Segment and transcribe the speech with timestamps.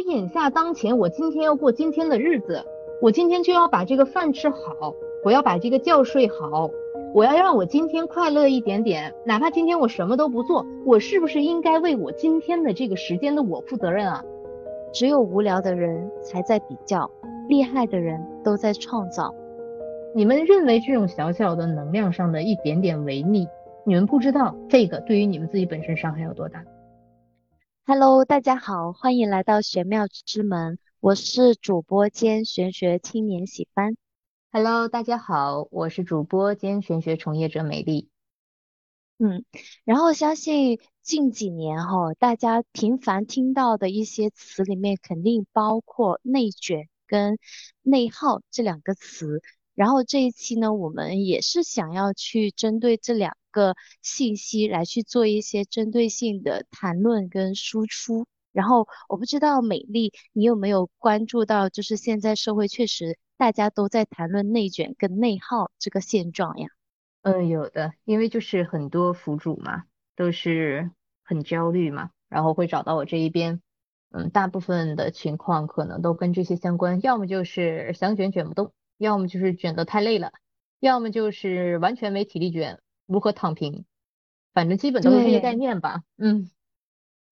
[0.00, 2.64] 眼下当前，我今天要过今天的日子，
[3.00, 6.70] 我今天就要把这个饭吃好，我要把这个觉睡好，
[7.14, 14.22] 我要让我今天快乐一点点，哪怕今天我什么都不做，我是不是应该为我今天的这个时间的我负责任啊？
[14.92, 17.10] 只有无聊的人才在比较，
[17.48, 19.34] 厉害的人都在创造。
[20.14, 23.46] 你们认为这种小小的能量上的一点点违逆，
[23.84, 26.64] 你们不知道这个对于你们自己本身伤害有多大。
[27.86, 33.96] Hello，大家好，欢迎来到玄妙之门，我是主播兼玄学青年喜欢。
[34.52, 38.08] Hello，大家好，我是主播兼玄学从业者美丽。
[39.18, 39.44] 嗯，
[39.84, 47.38] 然后相信近几年哈，大家频繁听到的一些词里面，肯定包括内卷跟
[47.82, 49.42] 内耗这两个词。
[49.74, 58.26] 然后这一期呢，我们也是想要去针对这两个信息来去做一些针对性的谈论跟输出。
[58.52, 66.68] 然后我不知道美丽，你有没有关注到，就是现在社会确实大家都在谈论内卷跟内耗这个现状呀？
[67.22, 69.84] 嗯，有的，因为就是很多辅主嘛，
[70.16, 70.90] 都是
[71.22, 73.60] 很焦虑嘛，然后会找到我这一边。
[74.10, 78.72] 嗯，大部分的情况可能都跟这些相关，要么就是想卷卷不动。
[78.98, 80.30] 要么就是卷得太累了，
[80.78, 82.78] 要么就是完全没体力卷，
[83.10, 83.84] 如何躺平？
[84.54, 86.02] 反正基本都是这些概念吧。
[86.16, 86.50] 嗯，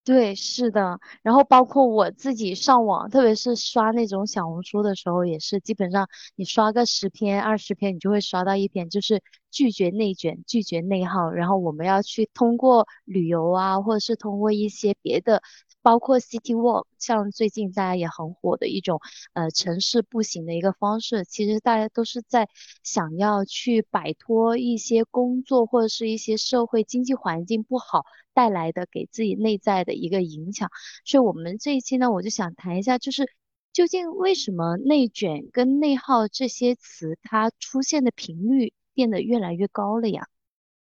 [0.05, 1.01] 对，是的。
[1.23, 11.31] 然后包括我自己上网，特别是刷那种小红书的时候，也是基本上你刷个十篇、二十篇，你就会刷到一篇，就是拒绝内卷、拒绝内耗。
[11.31, 15.43] 然后我们要去通过旅游啊，或者是通过一些别的。
[15.83, 19.01] 包括 City Walk，像最近大家也很火的一种
[19.33, 22.49] 呃城市步行的一个方式，其实大家都是在
[22.83, 30.71] 想要去摆脱一些工作或者是一些社会经济环境不好带来的给自己内在的一个影响。
[31.05, 33.29] 所以，我们这一期呢，我就想谈一下，就是
[33.73, 40.27] 究竟为什么内卷跟内耗这些词它出现的频率变得越来越高了呀？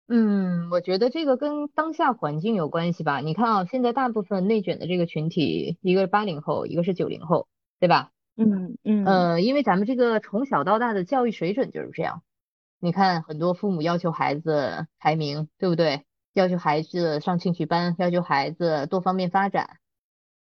[0.09, 3.19] 嗯，我觉得这个跟当下环境有关系吧。
[3.19, 8.11] 你看啊，现在大部分内卷的这个群体，一个是八零后，一个是九零后，对吧？
[8.37, 9.05] 嗯嗯。
[9.05, 12.21] 呃，因为咱们这个从小到大的教育水准就是这样。
[12.79, 16.03] 你看，很多父母要求孩子排名，对不对？
[16.33, 19.77] 要求孩子上兴趣班，要求孩子多方面发展。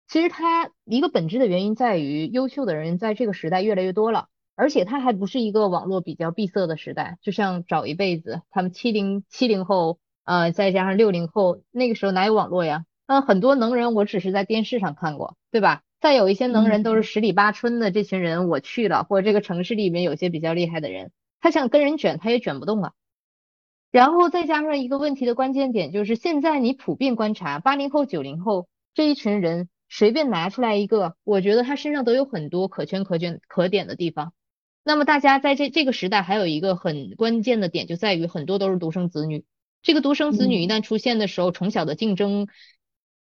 [0.06, 4.28] 其实它一个本质的原因在于，优秀的人在这个时代越来越多了。
[4.58, 12.84] 而且它还不是一个网络比较闭塞的时代，就像找一辈子，他们七零七零后，呃，再加上六零后，那个时候哪有网络呀？
[13.06, 15.82] 那，很多能人我只是在电视上看过，对吧？
[16.00, 22.92] 再有一些能人都是十里八村的这群人，我去了，或者这个城市里面有些比较厉害的人，他想跟人卷，他也卷不动啊。
[23.92, 34.32] 然后再加上一个问题的关键点就是，现在你普遍观察八零后、九零后这一群人，随便拿出来一个，我觉得他身上都有很多可圈可卷可点的地方。
[34.88, 39.44] 那么大家在这这个时代还有一个很关键的点，就在于很多都是独生子女。
[39.82, 42.48] 这个独生子女一旦出现的时候，从小的竞争、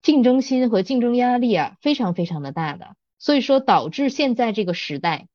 [0.02, 2.96] 竞争心和竞争压力啊，非常非常的大的。
[3.18, 5.26] 所以说导致现在这个时代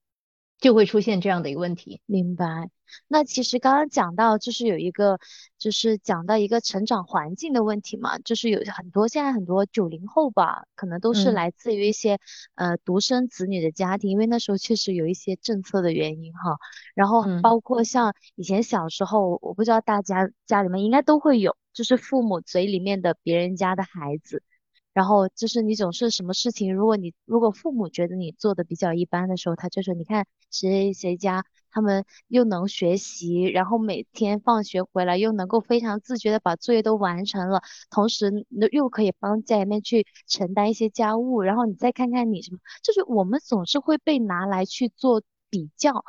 [0.60, 2.00] 就会出现这样的一个问题。
[2.06, 2.70] 明白。
[3.08, 5.20] 那其实刚刚讲到，就是有一个，
[5.58, 12.20] 就是讲到一个成长环境的问题嘛，就是有很多现在很多九零后吧，可能都是来自于一些
[12.56, 16.58] 呃独生子女的家庭，因为那时候确实有一些政策的原因哈。
[16.96, 24.44] 然后包括像以前小时候，我不知道大家家里面应该都会有，就是父母嘴里面的别人家的孩子。
[24.92, 46.04] 然后就是你总是什么事情，如果你如果父母觉得你做的比较一般的时候，他就说你看谁谁家他们又能学习，然后每天放学回来又能够非常自觉的把作业都完成了，同时又可以帮家里面去承担一些家务，然后你再看看你什么，就是我们总是会被拿来去做比较。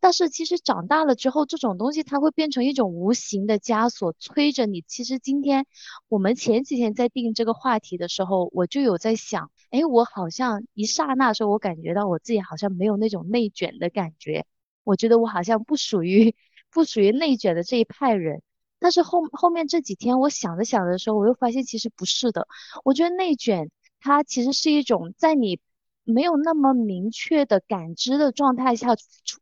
[0.00, 4.84] 但是其实长大了之后，这种东西它会变成一种无形的枷锁，催着你。
[4.86, 5.64] 其实今天
[6.08, 14.44] 我们前几天在定这个话题的时候，我就有在想，哎，我好像一刹那时候，我感觉到我自己好像没有那种内卷的感觉，
[14.84, 16.34] 我觉得我好像不属于
[16.70, 18.42] 不属于内卷的这一派人。
[18.78, 22.46] 但是后后面这几天我想着想着的时候，我又发现其实不是的。
[22.84, 23.70] 我觉得内卷
[24.00, 25.60] 它其实是一种在你。
[26.06, 28.94] 没有那么明确的感知的状态下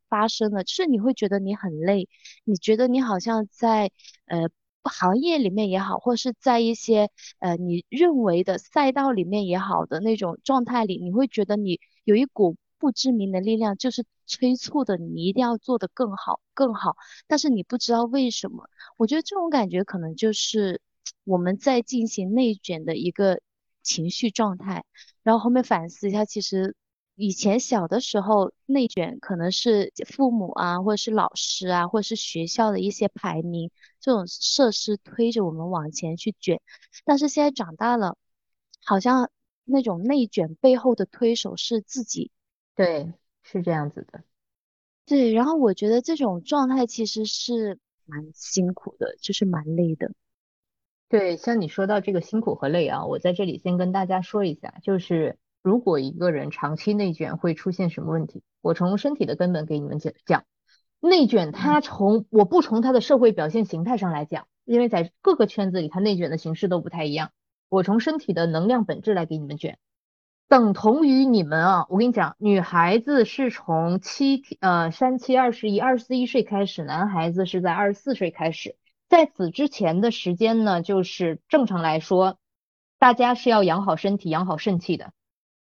[0.08, 2.08] 发生的，就是你会觉得你很累，
[2.44, 3.90] 你觉得你好像在
[4.26, 4.48] 呃
[4.84, 7.10] 行业里面也好，或者是在一些
[7.40, 16.96] 呃你认为的赛道里面也好的那种状态里，你会觉得你有一股不知名的力量，就是催促的你一定要做得更好更好，
[17.26, 18.68] 但是你不知道为什么。
[18.96, 20.80] 我觉得这种感觉可能就是
[21.24, 23.40] 我们在进行内卷的一个。
[23.84, 24.84] 情绪状态。
[25.24, 26.76] 然后后面反思一下，其实
[27.16, 36.60] 以前小的时候内卷可能是父母啊，或者是老师啊，或者是学校的一些排名这种设施推着我们往前去卷。
[37.04, 38.16] 但是现在长大了，
[38.84, 39.32] 好像
[39.64, 42.30] 那种内卷背后的推手是自己。
[42.76, 43.12] 对，
[43.42, 44.22] 是这样子的。
[45.04, 50.12] 对，然后我觉得这种状态其实是蛮辛苦的，就是蛮累的。
[51.08, 60.44] 对，像你说到这个辛苦和累啊，我在这里先跟大家说一下，就是如果一个人长期内卷会出现什么问题，我从身体的根本给你们讲讲。
[61.00, 67.32] 内卷它从我不从它的社会表现形态上来讲，因为在各个圈子里它内卷的形式都不太一样，
[67.68, 69.78] 我从身体的能量本质来给你们卷，
[70.48, 78.76] 等同于你们啊，我跟你讲，女孩子是从七呃三七二十一二十一岁开始，男孩子是在二十四岁开始。
[79.08, 82.38] 在此之前的时间呢，就是正常来说，
[82.98, 85.12] 大家是要养好身体、养好肾气的。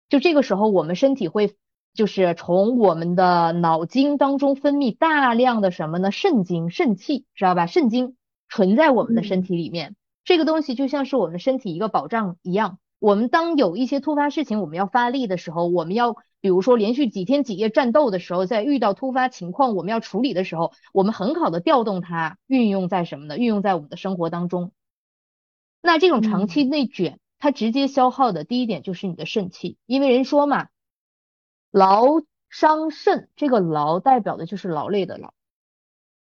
[0.09, 1.57] 就这个时候，我们身体会
[1.93, 6.13] 就是从我们的脑经当中分泌大量的什么呢？
[6.13, 7.67] 肾精、肾气，知道吧？
[7.67, 8.17] 肾精
[8.49, 12.79] 存在我们的身体里面，这个东西就像是我们身体一个保障一样。
[12.99, 16.17] 我们当有一些突发事情，我们要发力的时候，我们要。
[16.43, 23.37] 比如说连续几天几夜战斗的时候，在遇到突发情况我们要处理的时候，我们很好的调动它，运用在什么呢？
[23.37, 24.71] 运用在我们的生活当中。
[25.83, 30.69] 那这种长期内卷，它直接消耗的第一点就是你的肾气，因为人说嘛，
[31.73, 32.05] 劳
[32.49, 35.35] 伤肾，这个劳代表的就是劳累的劳。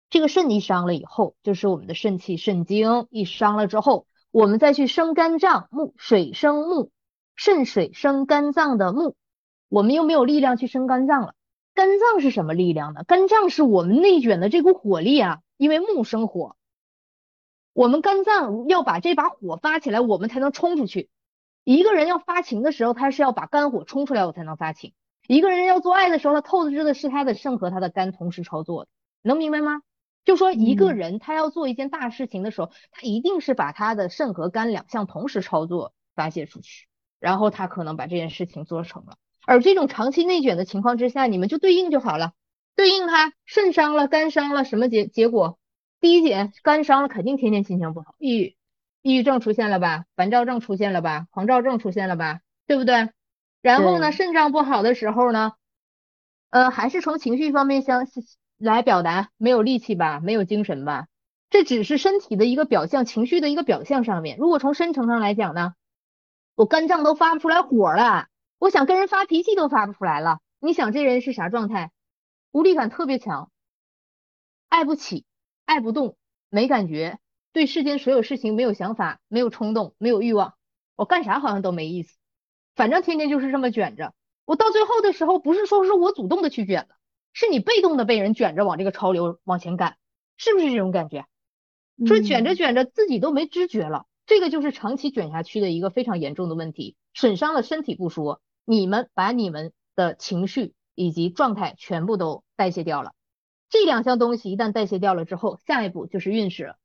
[0.10, 6.92] 这个肾一伤了以后，就是我们的肾气、肾精一伤了之后，我们再去生肝脏，木水生木，
[7.38, 9.16] 肾水生肝脏的木。
[9.70, 11.36] 我们又没有力量去生肝脏了，
[11.74, 13.06] 肝脏是什么力量呢？
[13.06, 16.58] 肝脏是我们内卷的这股火力啊，因为木生火，
[17.72, 21.10] 我们肝脏要把这把火发起来，我们才能冲出去。
[21.64, 24.92] 一个人要发情的时候，他是要把肝火冲出来，我才能发情。
[25.30, 28.90] 一个人要做爱的时候，他透支的是他的肾和他的肝同时操作的，
[29.22, 29.82] 能明白吗？
[30.26, 36.88] 就说一个人他要做一件大事情的时候，他一定是把他的肾和肝两项同时操作发泄出去，
[37.20, 39.18] 然后他可能把这件事情做成了。
[39.46, 42.34] 而这种长期内卷的情况之下，你们就对应就好了，
[42.76, 45.60] 对应他肾伤了、肝伤了，什么结结果？
[46.02, 48.56] 第一点，肝伤了，肯定天天心情不好，抑郁，
[49.04, 50.06] 抑郁症出现了吧？
[50.16, 51.28] 烦躁症出现了吧？
[51.30, 52.42] 狂躁症出现了吧？
[52.66, 53.10] 对不对？
[53.62, 55.54] 然后呢，肾脏不好的时候呢，
[56.50, 58.06] 呃，还是从情绪方面相
[58.58, 60.20] 来表达，没有力气吧？
[60.20, 61.08] 没有精神吧？
[61.50, 64.38] 这只是身体的一个表象，情绪的一个表象上面。
[64.38, 65.74] 如果从深层上来讲呢，
[66.56, 68.28] 我肝脏都发不出来火了。
[68.58, 71.92] 我想跟人发脾气都发不出来了，你想这人是啥状态？
[72.52, 73.52] 无力感特别强，
[74.70, 75.26] 爱不起，
[75.66, 76.16] 爱不动，
[76.50, 77.20] 没感觉，
[77.52, 80.54] 对世间所有事情没有想法，没有冲动，没有欲望，
[80.96, 82.18] 我干啥好像都没意思，
[82.76, 84.14] 反正天天就是这么卷着。
[84.46, 86.95] 我到最后的时候，不是说是我主动的去卷了，
[87.36, 89.98] 是你被动的被人卷着往这个潮流往前赶，
[90.38, 91.28] 是不是这种感觉？
[92.08, 98.42] 说卷着卷着自己都没知觉了，这个就是长期卷下去的一个非常严重的问题，损伤了身体不说。
[98.64, 103.14] 你们把你们的情绪以及状态全部都代谢掉了，
[103.70, 106.78] 这两项东西一旦代谢掉了之后，下一步就是运势了。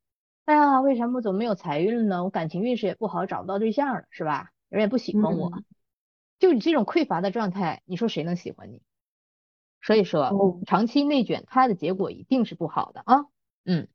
[0.43, 2.25] 哎呀，为什么总没有财运呢？
[2.25, 4.51] 我感情运势也不好，找不到对象了，是吧？
[4.67, 5.51] 人也不喜欢我，
[6.39, 8.81] 就你这种匮乏的状态，你说谁能喜欢你？
[9.81, 13.25] 所以说，长期内卷，它的结果一定是不好的啊。
[13.65, 13.87] 嗯。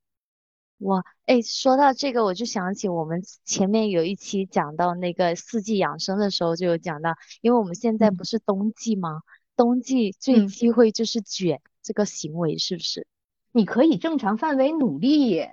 [0.78, 9.22] 哇，哎，说到这个，我就想起我们前面有一期讲到那个四季养生的时候，就有讲到，因为我们现在不是冬季吗？
[9.56, 13.06] 冬季最忌讳就是卷这个行为，是不是？
[13.52, 15.46] 你可以正常范围努力。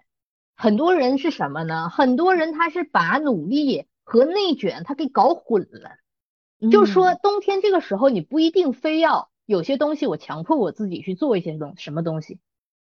[0.55, 1.87] 很多人是什么呢？
[1.87, 6.69] 很多人他是把努力和内卷他给搞混了。
[6.69, 12.39] 就说冬天这个时候，你不一定非要有些东西，我强迫我自己去做一些东什么东西。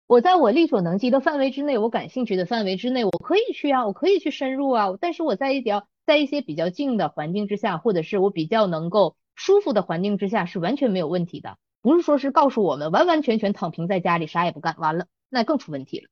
[0.07, 4.87] 我在我力所能及的范围之内，我感兴趣的范围之内，我可以去啊，我可以去深入啊。
[5.01, 11.57] 但是我在一条在一些比较静的环境之下，或者是我比较能够舒服的环境之下，是完全没有问题的。
[11.81, 16.07] 不是说是告诉我们完完全全躺平在家里啥也不干，完了那更出问题了，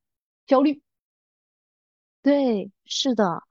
[0.46, 0.82] 焦虑。
[2.22, 3.42] 对，是的。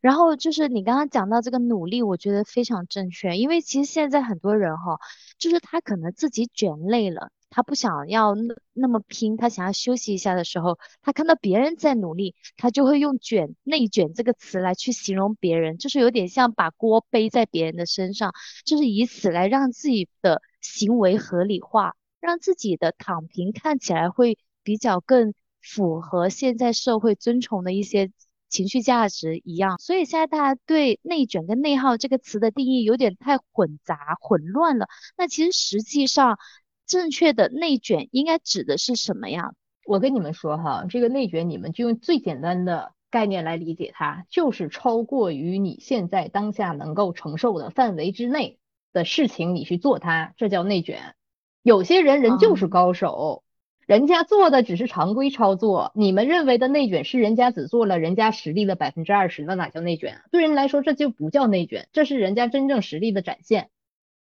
[0.00, 4.98] 然后就是你刚刚讲到这个努力，我觉得非常正确，因为其实现在很多人哈，
[5.38, 7.30] 就是他可能自己卷累了。
[7.52, 18.32] 他不想要那那么拼，他想要休息一下的时候，他看到别人在努力，他就会用“卷”“内卷”这个词来去形容别人，就是有点像把锅背在别人的身上，
[18.64, 28.12] 就是以此来让自己的行为合理化，让自己的躺平看起来会比较更符合现在社会尊崇的一些
[28.50, 29.78] 情绪价值一样。
[29.78, 34.88] 所以现在大家对内卷跟内耗这个词的定义有点太混杂、混乱了。
[35.16, 36.38] 那其实实际上
[36.86, 39.52] 正确的内卷应该指的是什么呀？
[39.86, 48.58] 我跟你们说哈，这个内卷你们就用最简单的概念来理解它，就是超过于你现在当下能够承受的范围之内
[48.92, 51.14] 的事情，你去做它，这叫内卷。
[51.62, 53.42] 有些人人就是高手。
[53.90, 60.22] 人家做的只是常规操作，你们认为的内卷是人家只做了人家实力的百分之二十，那哪叫内卷？
[60.30, 63.68] 对人来说这就不叫内卷，这是人家真正实力的展现。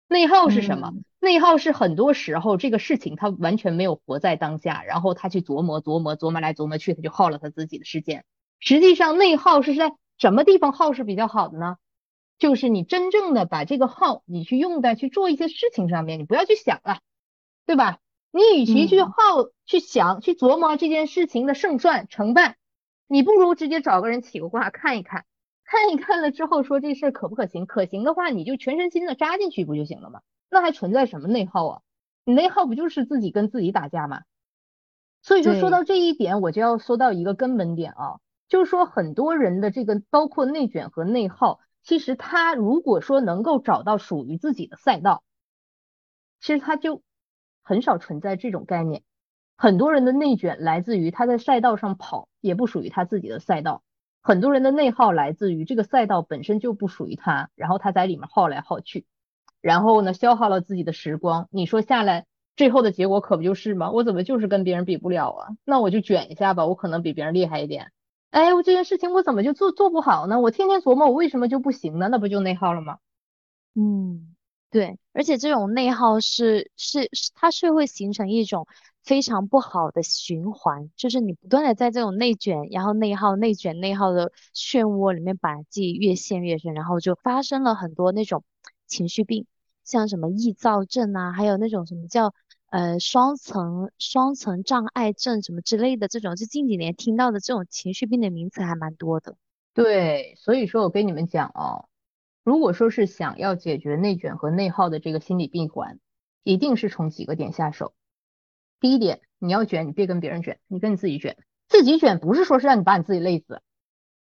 [0.09, 0.95] 内耗是什么？
[1.21, 8.25] 内耗是很多时候这个事情他完全没有活在当下，然后他去琢磨琢磨琢磨来琢磨去，他就耗了他自己的时间。
[8.61, 11.77] 实际上内耗是在什么地方耗是比较好的呢？
[12.39, 17.01] 就是你真正的把这个耗你去用在去做一些事情上面，你不要去想了，
[17.67, 17.99] 对吧？
[18.31, 19.13] 你与其去耗、
[19.65, 22.59] 去想、去琢磨这件事情的胜算、成败，
[23.07, 25.25] 你不如直接找个人起个卦看一看，
[25.65, 27.65] 看一看了之后说这事儿可不可行？
[27.65, 30.21] 可行的话，你就全身心的扎进去不就行了吗？
[30.51, 31.83] 那还存在什么内耗啊？
[32.25, 34.23] 你内耗不就是自己跟自己打架吗？
[35.23, 45.25] 所以说说到这一点，我就要说到一个根本点啊，就是说很多人的这个包括内卷和内耗，其实他如果说能够找到属于自己的赛道，
[46.41, 47.03] 其实他就。
[47.69, 49.03] 很少存在这种概念，
[49.55, 53.83] 很多人的内卷来自于他在赛道上跑也不属于他自己的赛道，
[54.23, 59.05] 很多人的内耗来自于这个赛道本身就不属于他，然后他在里面耗来耗去，
[59.61, 61.47] 然后呢消耗了自己的时光。
[61.51, 62.25] 你说下来
[62.57, 63.91] 最后的结果可不就是吗？
[63.91, 65.49] 我怎么就是跟别人比不了啊？
[65.67, 67.93] 那我就卷一下吧，我可能比别人厉害一点。
[68.31, 70.41] 哎，我这件事情我怎么就做做不好呢？
[70.41, 72.09] 我天天琢磨我为什么就不行呢？
[72.09, 72.97] 那不就内耗了吗？
[73.75, 74.35] 嗯。
[74.71, 78.67] 对，而且这种内耗是是是，它是会形成一种
[79.03, 88.45] 非常不好的循环，就是你不断的在这种内卷，然后内耗、内卷、内耗的漩涡里面把自己越陷越深，然后就发生了很多那种
[88.87, 89.47] 情绪病，
[89.85, 92.35] 像什么易躁症啊，还有那种什么叫
[92.69, 99.35] 呃双层双层障碍症什么之类的这种，就近几年听到的这种情绪病的名词还蛮多的。
[99.73, 101.89] 对，所以说我跟你们讲哦。
[102.49, 105.99] 如果说是想要解决内卷和内耗的这个心理闭环，
[106.45, 107.93] 一定是从几个点下手。
[108.81, 111.37] 第一点，你要卷，你别跟别人卷，你跟你自己卷。
[111.69, 113.61] 自己卷不是说是让你把你自己累死，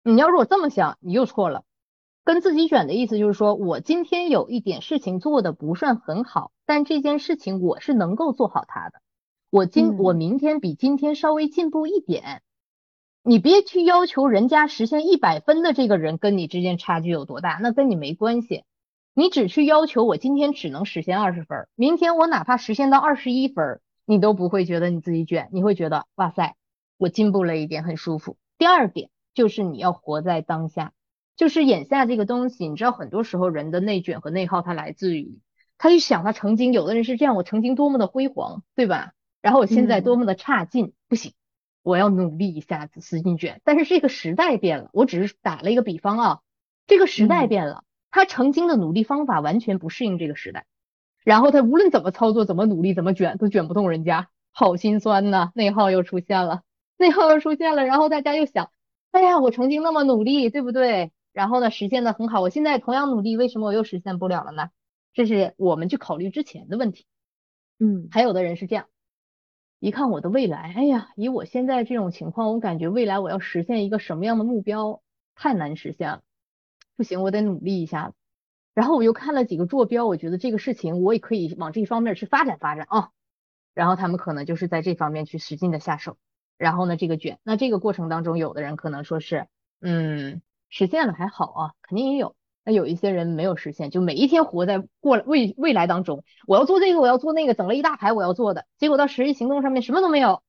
[0.03, 1.65] 你要如果这么想，你又错了。
[2.25, 9.03] 跟自己卷的意思就是说，我今天有一点事情做的不算很好，但这件事情我是能够做好它的。
[9.51, 12.41] 我今我明天比今天稍微进步一点。
[13.27, 18.65] 你别去要求人家实现一百分的这个人跟你之间差距有多大，那跟你没关系。
[19.15, 26.55] 你只去要求我今天只能实现二十分，明天我哪怕实现到二十一分，你都不会觉得你自己卷，你会觉得哇塞，
[26.99, 28.37] 我进步了一点，很舒服。
[28.59, 30.93] 第二点就是你要活在当下，
[31.35, 35.41] 就是眼下这个东西，你知道很多时候人的内卷和内耗它来自于，
[35.79, 39.15] 他就想他曾经有的人是这样，我曾经多么的辉煌，对吧？
[39.41, 41.33] 然后我现在多么的差劲，不行。
[41.85, 46.41] 我要努力一下子使劲卷，但是这个时代变了，我只是打了一个比方啊，
[46.87, 50.65] 这个时代变了，他曾经的努力方法完全不适应这个时代，
[51.23, 56.63] 然后他无论怎么操作、怎么努力、怎么卷，都卷不动人家，好心酸呐，内耗又出现了，
[56.97, 58.71] 内耗又出现了，然后大家又想，
[59.11, 61.13] 哎呀，我曾经那么努力，对不对？
[61.35, 64.71] 然后呢，实现的很好，我现在同样努力，为什么我又实现不了了呢？
[65.13, 67.05] 这是我们去考虑之前的问题，
[67.79, 68.87] 嗯，还有的人是这样。
[69.85, 75.03] 一看我的未来，哎呀，以我现在这种情况，我感觉未来我要实现一个什么样的目标，
[75.35, 76.23] 太难实现了，
[76.97, 78.15] 不行，我得努力一下。
[78.73, 83.11] 然后我又看了几个坐标，我觉得这个事情我也可以往这方面去发展发展啊。
[83.75, 86.17] 然后他们可能就是在这方面去使劲的下手。
[86.57, 89.49] 然后呢，这个卷，那这个过程当中，有的人可能说是，
[89.83, 92.35] 嗯，实现了还好啊，肯定也有。
[92.65, 100.43] 那有一些人没有实现，就每一天活在过未未来当中，我要做这个，我要做那个，整了一大排我要做的，结果到实际行动上面什么都没有，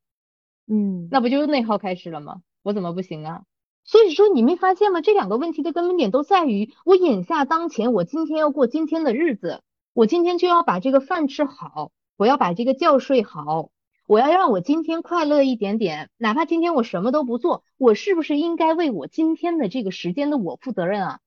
[0.68, 2.38] 嗯，那不就内耗开始了吗？
[2.64, 3.44] 我怎么不行啊？
[3.84, 5.02] 所以说你没发现吗？
[5.02, 9.62] 这两个问题的根本点都在于我眼下当前，我今天要过今天的日子，
[9.94, 13.70] 我今天就要把这个饭吃好，我要把这个觉睡好，
[14.08, 21.20] 我要让我今天快乐一点点，哪怕今天我什么都不做，我是不是应该为我今天的这个时间的我负责任啊？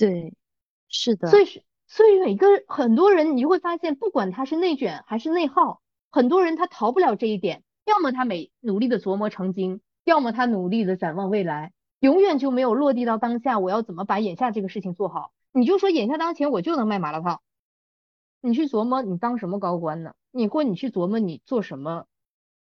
[0.00, 0.34] 对，
[0.88, 1.28] 是的。
[1.28, 7.62] 所以是，所以每个很多人，你就会发现，不管他是内卷还是内耗，很多人他逃不了这一点。
[7.86, 13.58] 要么他每努力的琢磨成精，要么他努力的展望未来，永远就没有落地到当下。
[13.58, 15.32] 我要怎么把眼下这个事情做好？
[15.52, 17.42] 你就说眼下当前我就能卖麻辣烫，
[18.40, 20.14] 你去琢磨你当什么高官呢？
[20.30, 22.06] 你或你去琢磨你做什么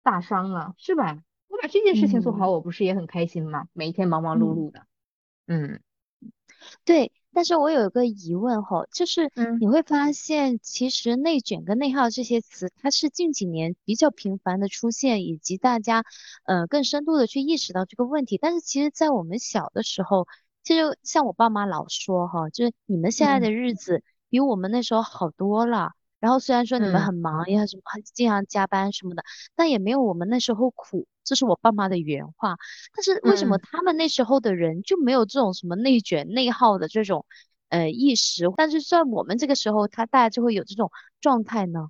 [0.03, 1.21] 大商啊，是吧？
[1.49, 3.67] 我把这件事情做好，我不是也很开心吗？
[3.73, 4.85] 每一天忙忙碌碌的，
[5.47, 5.81] 嗯，
[6.85, 7.11] 对。
[7.33, 16.03] 但是我有一个疑问哈，就是你会发现，其实内卷跟内耗这些词，它是近几年比较频繁的出现，以及大家
[16.43, 18.37] 呃更深度的去意识到这个问题。
[18.41, 20.27] 但是其实，在我们小的时候，
[20.63, 25.91] 其实像我爸妈老说哈，就是你们现在的日子比我们那时候好多了。
[26.19, 27.83] 然后虽然说你们很忙，也很什么，
[28.13, 29.23] 经常加班什么的，
[29.55, 31.07] 但也没有我们那时候苦。
[31.29, 32.57] 这是我爸妈的原话。
[32.93, 37.27] 但是为什么他们那时候的人就没有这种什么内卷、内耗的这种
[37.69, 38.45] 呃意识？
[38.57, 41.89] 但是在我们这个时候，他大家就会有这种状态呢？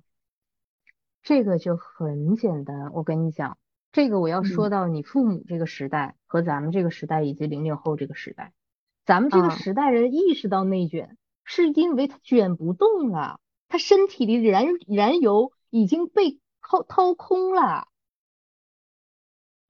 [1.22, 3.56] 这个就很简单，我跟你讲，
[3.92, 8.52] 这个我要说到你父母这个时代和咱们这个时代以及零零后这个时代，
[9.06, 13.40] 咱们这个时代人意识到内卷，是因为他卷不动了。
[13.68, 17.86] 他身体里燃燃油已经被掏掏空了，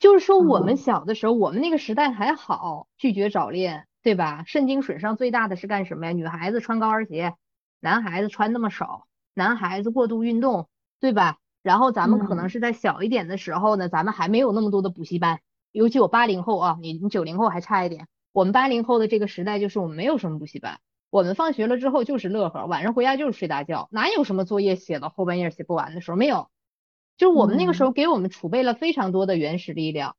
[0.01, 4.45] 就是说我们小的时候，我们那个时代还好，拒绝早恋，对吧？
[4.47, 6.13] 肾精损伤最大的是干什么呀？
[6.13, 7.35] 女孩子穿高跟鞋，
[7.81, 10.69] 男孩子穿那么少，男孩子过度运动，
[11.01, 11.37] 对吧？
[11.63, 15.41] 然后咱们可能是在小一点的时候呢，咱们还没有那么多的补习班，
[15.71, 20.81] 尤其我八零后啊，你你九零后还差一点，我们八零后的这个时代就是我们没有什么补习班。
[21.11, 26.17] 我们放学了之后就是乐呵，晚上回家就是睡大觉，哪有什么作业写到后半夜写不完的时候？
[26.17, 26.49] 没有，
[27.21, 30.17] 就是我们那个时候给我们储备了非常多的原始力量。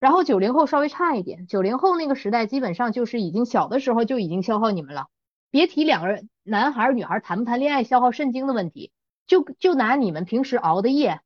[0.00, 5.08] 然后九零后稍微差一点，九零后那个时代基本上就是已经小的时候就已经消耗你们了。
[5.50, 8.92] 别提两个人男孩女孩谈不谈恋爱消耗肾精的问题，
[9.26, 11.20] 就就拿你们平时熬的夜，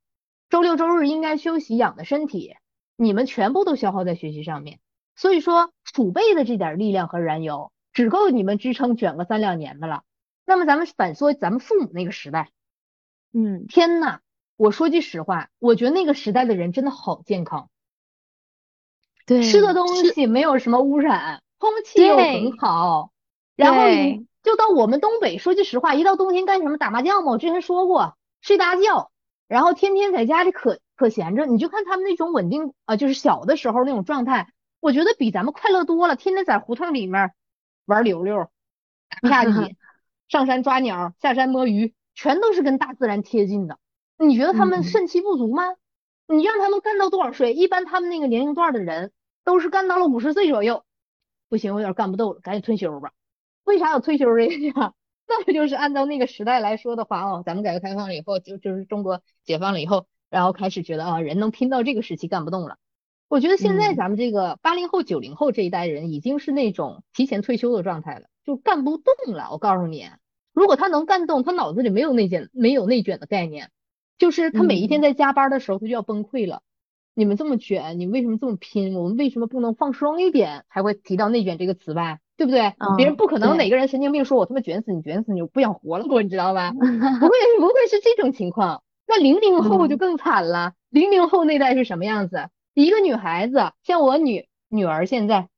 [0.51, 2.57] 周六周日应该休息养的身体，
[2.97, 4.81] 你们全部都消耗在学习上面。
[5.15, 7.71] 所以说储备的这点力量和燃油。
[7.93, 10.03] 只够你们支撑卷个三两年的了。
[10.47, 12.51] 那么咱们反说咱们父母那个时代，
[13.35, 14.21] 嗯，天呐，
[14.63, 17.69] 我说句实话，我觉得那个时代的人真的好健康，
[19.27, 23.11] 对，吃的东西没有什么污染，空气又很好。
[23.57, 23.83] 然后
[24.45, 26.79] 就到我们东北，说句实话，一到冬天干什么？
[26.79, 27.33] 打麻将嘛。
[27.33, 29.11] 我之前说过，睡大觉，
[29.49, 31.45] 然后天天在家里可可闲着。
[31.45, 36.15] 你就看他们那种稳定啊，就是小的时候那种状态，我觉得比咱们快乐多了。
[36.15, 37.33] 天天在胡同里面。
[37.85, 38.49] 玩溜溜，
[39.23, 39.77] 打 下棋，
[40.29, 43.77] 上山抓鸟，下山摸鱼，全都是跟大自然贴近的。
[44.27, 45.75] 你觉得他们肾气不足吗？
[46.29, 47.53] 你让他们干到多少岁？
[47.53, 49.13] 一般他们那个年龄段的人
[49.45, 50.85] 都是干到了五十岁左右。
[51.49, 53.13] 不行，我有点干不动了，赶紧退休吧。
[53.65, 54.95] 为啥有退休这个？
[55.29, 62.77] 那不就是按照那个时代来说的话哦，咱们改革开放了以后，就就是中国解放了以后，然后开始觉得啊，人能拼到这个时期干不动了。
[63.29, 69.49] 我觉得现在咱们这个八零后、九零后这一代人已经是那种提前退休的状态了，就干不动了。
[69.53, 70.07] 我告诉你，
[70.53, 73.71] 如果他能干动，他脑子里没有内卷、没有内卷的概念，
[74.19, 76.63] 就是他每一天在加班的时候，他就要崩溃了。
[77.15, 78.95] 你们这么卷，你们为什么这么拼？
[78.95, 80.65] 我们为什么不能放松一点？
[80.71, 82.73] 才会提到内卷这个词吧，对不对？
[82.97, 86.73] 别人不可能哪个人神经病说我他妈卷死你，卷死你，我不想活了，我你知道吧？
[86.73, 86.89] 不会，
[87.61, 88.83] 不会是这种情况。
[89.07, 92.49] 那零零后就更惨了，零零后那代是什么样子？
[92.73, 95.49] 一个女孩子，像我女女儿现在，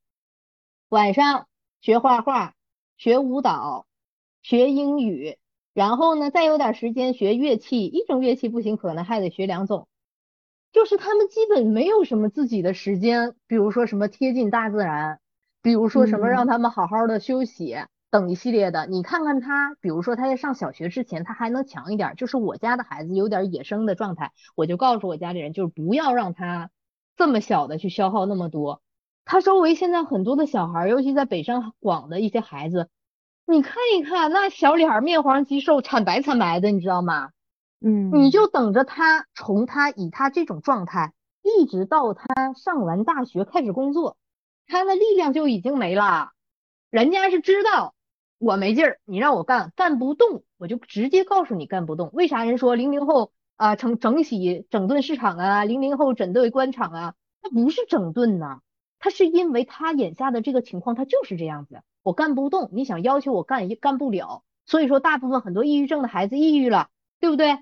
[0.88, 1.46] 晚上
[1.80, 2.54] 学画画、
[2.96, 3.86] 学舞蹈、
[4.42, 5.38] 学英语，
[5.74, 9.88] 然后呢，再有点时间学乐器，一种乐器不行，可能还得学两种。
[10.72, 15.20] 就是他们基本没有什么自己的时间，比如说什么贴近大自然，
[15.60, 17.76] 比如说什么让他们好好的休息
[18.10, 18.86] 等一系列的。
[18.86, 26.70] 你看看他，比如说他在上小学之前，他还能强一点，就是我家的孩子有点野生的状态，我就告诉我家里人，就是不要让他。
[27.16, 28.82] 这么小的去消耗那么多，
[29.24, 32.88] 他周围现在很多的小孩，尤其在北上广的一些孩子，
[33.46, 37.30] 你看一看那小脸儿面黄肌瘦，惨白惨白的，你知道吗？
[37.80, 44.16] 嗯，你就等着他从他以他这种状态，一直到他上完大学开始工作，
[44.66, 46.30] 他的力量就已经没了。
[46.90, 47.94] 人家是知道
[48.38, 52.10] 我没劲儿，你让我干干不动，我就直接告诉你干不动。
[52.12, 53.32] 为啥人说零零后？
[53.56, 58.58] 啊，整整洗整顿市场啊，零零后整顿官场啊，他不是整顿呐，
[58.98, 66.88] 他是因为他眼下的这个情况，他就是这样子，我干不动，你想要求我干也干不了，所以说大部分很多抑郁症的孩子抑郁了，
[67.18, 67.58] 对不对？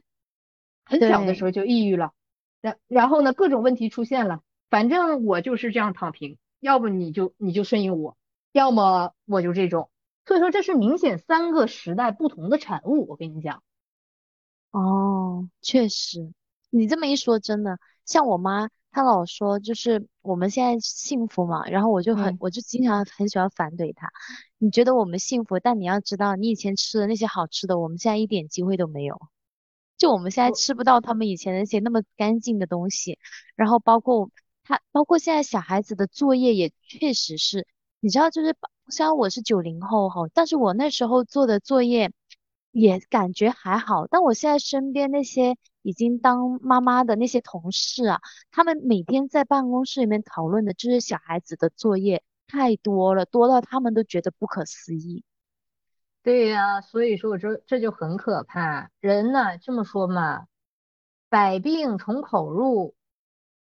[0.84, 2.12] 很小的时候就抑郁了，
[2.60, 8.16] 然然后呢，各种问题出现了，反正我就是这样躺平，要不你就你就顺应我，
[8.50, 9.88] 要么我就这种，
[10.26, 13.62] 所以说这是明显三个时代不同的产物，我跟你讲。
[14.72, 16.32] 哦，确实，
[16.70, 24.10] 你这么一说，真的，像我妈，她老说就是我们现在幸福嘛，然后我就很，我就经常很喜欢反怼他。
[24.58, 29.18] 你觉得我们幸福，但你要知道，你以前吃的那些好吃的，我们现在一点机会都没有。
[29.96, 33.18] 就我们现在吃不到他们以前那些那么干净的东西，
[33.56, 34.30] 然后包括
[34.62, 37.66] 他包括现在小孩子的作业也确实是，
[38.00, 38.54] 你知道，就是
[38.88, 42.12] 虽然我是九零后哈，但是我那时候做的作业
[42.72, 44.06] 也感觉还好。
[44.08, 55.24] 但我现在身边那些已经当妈妈的那些同事啊，他们每天在办公室里面讨论的就是小孩子的作业太多了，多到他们都觉得不可思议。
[56.22, 58.90] 对呀，所以说我这这就很可怕。
[59.00, 60.46] 人呢，这么说嘛，
[61.28, 62.94] 百病从口入，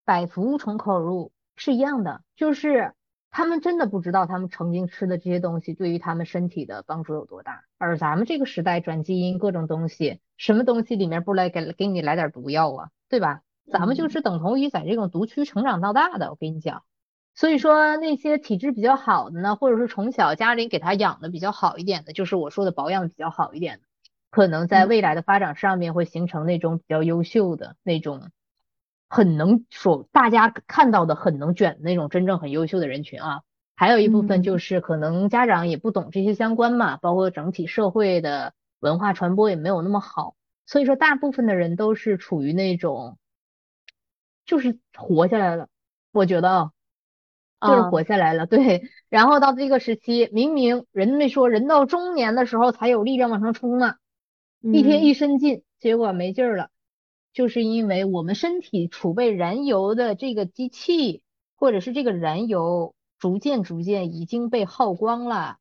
[0.05, 2.95] 百福从口入是一样的，就是
[3.37, 7.65] 他们真的不知道他们曾经吃的这些东西对于他们身体的帮助有多大。
[7.77, 13.43] 而咱们这个时代转基因各种东西，什么东西里面不来给给你来点毒药啊，对吧？
[13.71, 16.83] 咱们就是等同于在这种毒区成长到大的，我跟你讲。
[17.35, 23.83] 所以说那些体质比较好的呢，或者是从小家里给他养的比较好一点的，就是我说的保养比较好一点的，
[24.31, 28.31] 可能在未来的发展上面会形成那种比较优秀的那种，
[29.09, 33.43] 很能说大家看到的很能卷的那种真正很优秀的人群啊。
[33.75, 40.35] 还有一部分就是可能家长也不懂这些相关嘛，包括整体社会的文化传播也没有那么好，
[40.67, 43.19] 所以说大部分的人都是处于那种，
[44.45, 45.69] 就是活下来了，
[46.13, 46.71] 我觉得啊。
[47.59, 48.83] 就是活下来了，对。
[49.09, 53.95] 然后到这个时期，明明人没说人到中年的时候才有力量往上冲呢，
[54.61, 56.69] 一天一身劲，结果没劲儿了，
[57.37, 61.21] 就是因为我们身体储备燃油的这个机器，
[61.55, 65.59] 或者是这个燃油，逐渐逐渐已经被耗光了。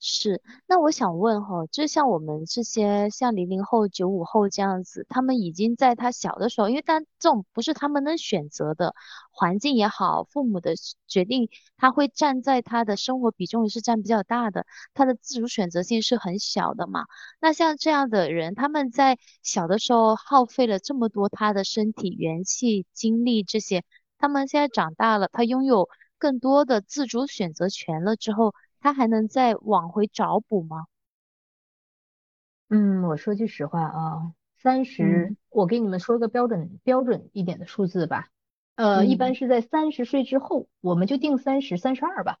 [0.00, 8.94] 是，那我想问哈，就像我们这些像零零后、九五后这样子，他们已经在他小的时候，因为但这种不是他们能选择的
[9.32, 10.74] 环境也好，父母的
[11.08, 17.06] 决定，他会站在他的生活比重也是占比较大的，他的自主选择性是很小的嘛。
[17.40, 23.82] 那像这样的人，他们在小的时候耗费了这么多他的身体、元气、精力这些，
[24.16, 28.54] 他们现在长大了，他拥有更多的自主选择权了之后。
[28.80, 30.86] 他还能再往回找补吗？
[32.68, 38.28] 嗯，我说句实话啊，三十，我给你们说个标准标准一点的数字吧。
[38.74, 42.38] 呃，一般是在三十岁之后，我们就定三十、三十二吧。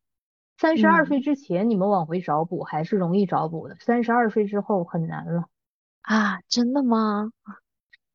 [0.56, 3.76] 三十二岁之前，你们往回找补还是容易找补的。
[3.76, 5.48] 三十二岁之后很难了。
[6.02, 7.32] 啊，真的吗？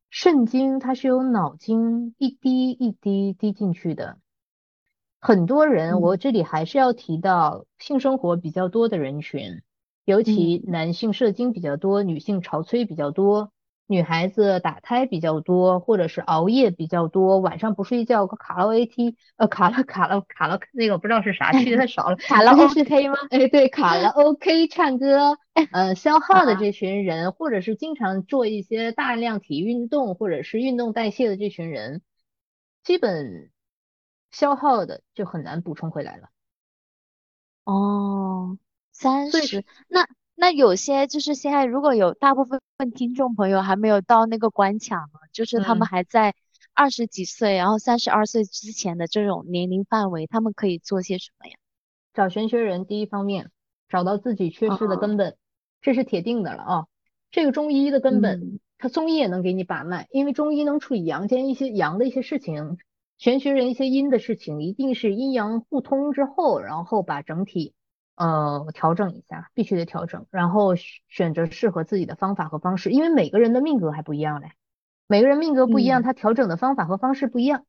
[0.09, 4.19] 肾精它是由脑经一滴一滴滴进去的。
[5.25, 9.61] 很多人，我这里还是要提到性生活比较多的人群，
[10.03, 13.53] 尤其男性射精比较多，女性潮催比较多，
[13.87, 23.15] 女孩子打胎比较多，或者是熬夜比较多，晚上不睡觉，卡拉 OK 呃卡拉卡拉卡拉那个不知道是啥，去的太少了，卡拉 OK 吗？
[23.29, 25.37] 哎，对，卡拉 OK 唱歌，
[25.71, 32.01] 呃，消耗的这群人，或者是经常做一些大量体育运动或者是运动代谢的这群人，
[32.83, 33.52] 基本。
[34.33, 36.27] 消耗的就很难补充回来了。
[37.63, 38.57] 哦，
[38.91, 42.59] 三十，那那有些就是现在如果有大部分
[42.93, 46.35] 听众朋友还没有到那个关卡呢，就是他们还在
[46.73, 51.55] 二十几岁，然后三十二岁之前的这种年龄范围，他们可以做些什么呀？
[52.13, 53.49] 找玄学人，第一方面
[53.87, 55.37] 找到自己缺失的根本，
[55.79, 56.87] 这是铁定的了啊。
[57.31, 62.77] 这个中医的根本，他中医也能给你把脉，因为中医能处理阳间一些阳的一些事情。
[63.17, 67.73] 玄学人一些阴的事情，一定是阴阳互通之后，然后把整体
[68.15, 74.51] 呃调整一下，必须得调整，然后选择适合自己的方法和方式，因为每个人的命格还不一样嘞，
[75.07, 77.65] 每个人命格不一样，他调整的方法和方式不一样。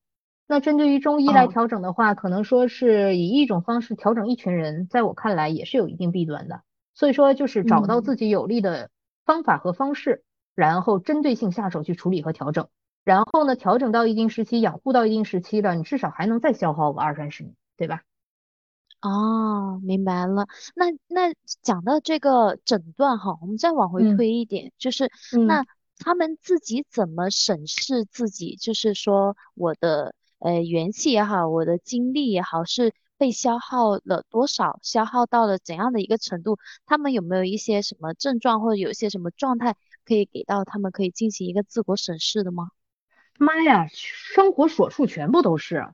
[0.47, 6.63] 那针对于中医来调整的话，可能说是以一种方式调整一群人，在我看来也是有一定弊端的。
[6.95, 8.91] 所以说，就是找到自己有利的
[9.25, 10.23] 方法和方式，
[10.55, 12.69] 然后针对性下手去处理和调整。
[13.05, 18.03] 然后呢，调整到一定时期，养护到一定时期了，你至少还能再消耗个二三十年，对吧？
[19.03, 20.47] 哦，明白了。
[20.75, 25.11] 那那讲到这个诊断哈，我们再往回推一点，就是
[25.47, 25.67] 那
[25.99, 28.57] 他们自己怎么审视自己？
[28.57, 34.79] 就是说我的呃元气也好，我的精力也好，是被消耗了多少？
[34.83, 36.59] 消耗到了怎样的一个程度？
[36.87, 42.71] 他们有没有一些什么症状，或者有一些什么状态可以给到他们，可以进行一个自我审视的吗？
[43.39, 45.89] 妈呀，生活所处全部都是，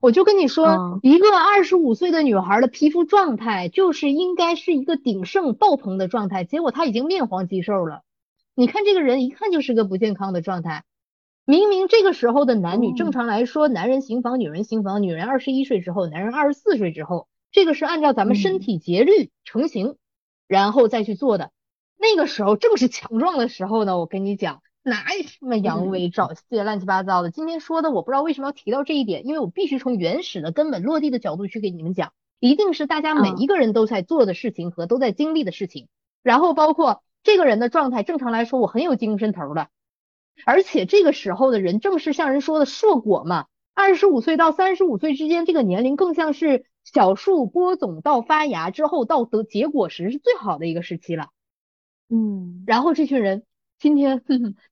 [0.00, 8.02] 我就跟你说，一个二十五岁的女孩的皮肤状态就是应该是一个鼎盛爆棚的状态，结果她已经面黄肌瘦了。
[8.54, 10.84] 你看这个人一看就是个不健康的状态。
[11.44, 19.96] 明明这个时候的男女，正常来说，男人行房，女人行房，女人二十一岁之后，男人二十四岁之后，这个是按照咱们身体节律成型，
[20.48, 21.50] 然后再去做的。
[21.98, 24.62] 那个时候正是强壮的时候呢，我跟你讲。
[24.88, 27.32] 哪有什么阳痿早泄乱七八糟的？
[27.32, 35.88] 今天说的我不知道为什么要提到这一点，因为我必须从原始的根本落地的角度去给你们讲，一定是大家每一个人都在做的事情和都在经历的事情，
[36.22, 39.70] 然后包括这个人的状态，正常来说我很有精神头的，
[40.44, 51.30] 而且这个时候的人正是像人说的硕果嘛，二十五岁到三十五岁之间这个年龄更像是小树播种到发芽之后到得结果时是最好的一个时期了，
[52.08, 53.42] 嗯，然后这群人。
[53.78, 54.22] 今天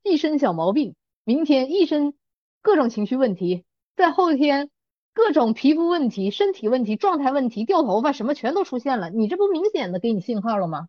[0.02, 2.14] 一身小毛病，明天一身
[2.62, 3.64] 各种情绪问题，
[3.96, 4.70] 在后天
[5.12, 10.88] 各种皮肤问题、身体问题、状态问题、掉头发什么全都出现了，你这不明显的给你信号了吗？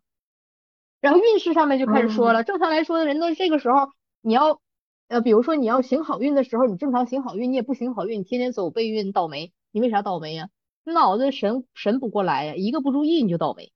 [1.00, 3.90] 然后运势上面就开始说了，正常来说的人都这个时候，
[4.22, 4.60] 你要
[5.08, 10.48] 呃，比如说你要行好运的时候，你正常行好运，你也不行好运，你天天走背运倒霉，你为啥倒霉呀？
[10.84, 13.72] 你脑子神神不过来呀，一个不注意你就倒霉。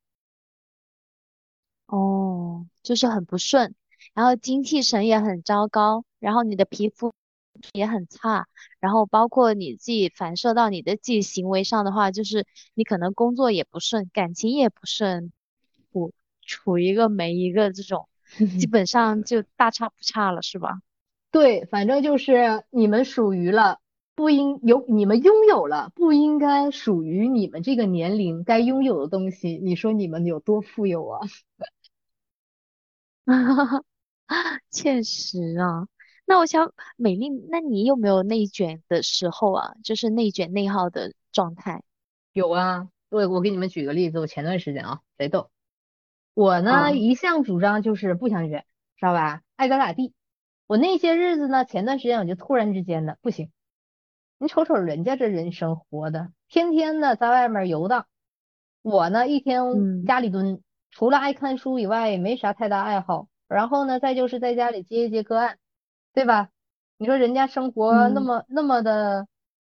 [1.87, 3.75] 哦，就是很不顺。
[4.21, 7.15] 然后精气神也很糟糕，然后你的皮肤
[7.73, 8.47] 也很差，
[8.79, 15.33] 然后包括你自己反射到你的自己行为上的话，就是你可能工作也不顺，感情也不顺，
[15.91, 18.11] 处处一个没一个这种，
[18.59, 20.83] 基 本上就大差不差了，是吧？
[21.31, 23.79] 对，反正就是你们属于了
[24.15, 31.21] 不应有，你们拥有了不应该属于你们这个年龄该拥有的东西，你说你们有多富有啊？
[33.25, 33.85] 哈哈。
[34.71, 35.89] 确实啊，
[36.25, 39.75] 那我想美丽，那你有没有内卷的时候啊？
[39.83, 41.83] 就是内卷内耗的状态？
[42.33, 45.51] 有啊，我我给你们举个例子，我前段时间啊，贼逗。
[46.35, 48.65] 我呢一向主张就是不想卷，
[48.97, 49.43] 知道吧？
[49.57, 50.15] 爱咋咋地。
[50.69, 53.51] 我那些日子呢，前段时间我就突然之间的不行。
[54.39, 58.07] 你瞅瞅人家这人生活的，天天的在外面游荡，
[58.83, 60.63] 我呢一天家里蹲，
[60.93, 63.27] 除了爱看书以外，也没啥太大爱好。
[63.57, 65.59] 然后呢，再就是在家里接一接个案，
[66.15, 66.51] 对吧？
[66.99, 69.27] 你说人家生活那么那么的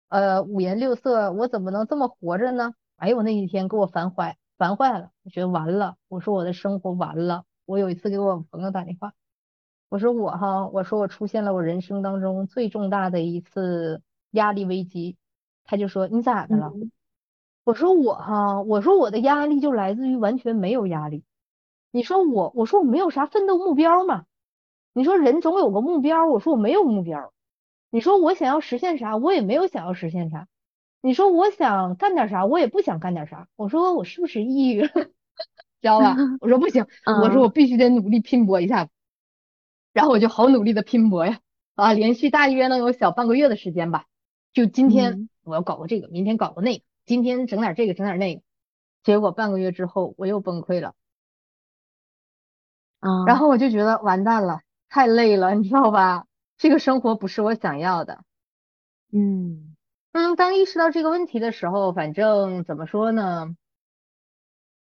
[0.08, 2.74] 呃五颜六色，我怎么能这么活着呢？
[2.96, 7.44] 哎呦，我那几天给我烦坏，烦坏了，我觉得完了，我说我的生活完了。
[7.66, 9.14] 我有一次给我朋友打电话，
[9.88, 15.16] 我说我哈，我说我出现了我人生当中最重大的一次压力危机，
[15.64, 16.72] 他就说你咋的了？
[17.64, 21.24] 我说我哈，我说我的压力就来自于完全没有压力。
[21.92, 24.24] 你说我，我说我没有啥奋斗目标嘛？
[24.94, 27.32] 你说人总有个目标，我说我没有目标。
[27.90, 30.48] 你说我想要实现啥，我也没有想要实现啥。
[31.02, 33.46] 你说我想干点啥，我也不想干点啥。
[33.56, 34.88] 我说我是不是抑郁了？
[34.88, 36.16] 知道吧？
[36.40, 36.86] 我说不行，
[37.22, 38.88] 我说我必须得努力拼搏一下。
[39.92, 41.40] 然后我就好努力的拼搏呀，
[41.74, 44.06] 啊，连续大约能有小半个月的时间吧。
[44.54, 48.42] 就今天我要搞个这个，明天搞个那个，今天整点这个，整点那个。
[49.02, 50.94] 结果半个月之后我又崩溃了。
[53.26, 56.26] 然后我就觉得完蛋了，太累了，你知道吧？
[56.56, 58.22] 这个生活不是我想要的。
[59.12, 59.74] 嗯
[60.12, 63.56] 嗯，当意识到这个问题的时候，反正怎么说呢？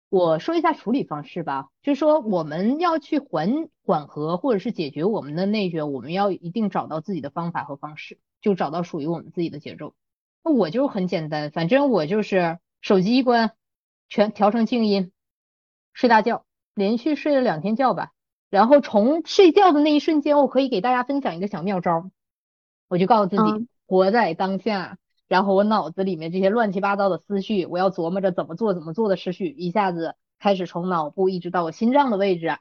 [0.09, 9.93] 我说一下处理方式吧，就是说我们要去缓缓和或者是解决我们的内卷，我们要一定找到自己的方法和方式，就找到属于我们自己的节奏。
[10.43, 13.51] 那我就很简单，反正我就是手机一关，
[14.07, 15.11] 全调成静音，
[15.93, 16.45] 睡大觉。
[16.79, 18.11] 连续睡了两天觉吧，
[18.49, 22.09] 然后从睡觉的那一瞬间，我可以给大家分享一个小妙招，
[22.87, 32.57] 我就告诉自己活在当下，然后我脑子里面这些乱七八糟的思绪，我要琢磨着怎么做怎么做的思绪，一下子开始从脑部一直到我心脏的位置。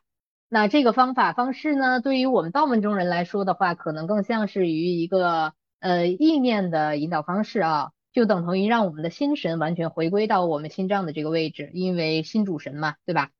[0.50, 13.30] 那这个方法方式呢，对于我们道门中人来说的话，可能更像是于一个呃意念的引导方式啊，就等同于让我们的心神完全回归到我们心脏的这个位置，因为心主神嘛，对吧？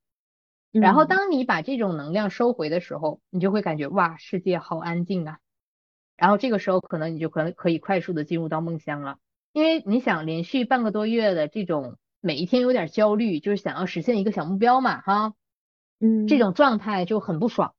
[0.71, 5.39] 然后当你把这种能量收回的时候，你就会感觉哇，世界好安静啊。
[6.17, 9.19] 然后这个时候可能你就可能可以快速的进入到梦乡了，
[9.53, 15.35] 因为你想连续半个多月的这种每一天有点焦虑，就是想要实现一个小目标嘛，哈，
[16.01, 17.75] 嗯，这种状态就很不爽。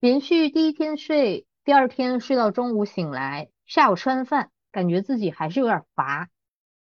[0.00, 6.28] 连续第一天睡，第二天睡到中午醒来，下午吃完饭，感觉自己还是有点乏。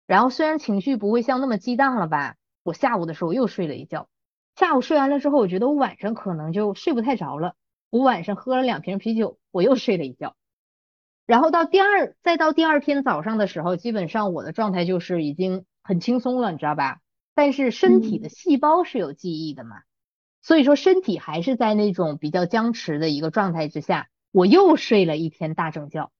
[0.06, 4.08] 然后虽然情绪不会像那么激荡了吧，我下午的时候又睡了一觉。
[4.56, 7.54] 下午睡完了之后，我觉得我晚上可能就睡不太着了。
[7.90, 10.34] 我晚上喝了两瓶啤酒，我又睡了一觉。
[11.26, 17.00] 然后到第二，再到第二天早上的时候，基本上我的状态就是已经很轻松了，你知道吧？
[17.34, 19.82] 但是身体的细胞是有记忆的嘛，
[20.40, 24.08] 所以说身体还是在那种比较僵持的一个状态之下。
[24.32, 26.10] 我又睡了一天大整觉，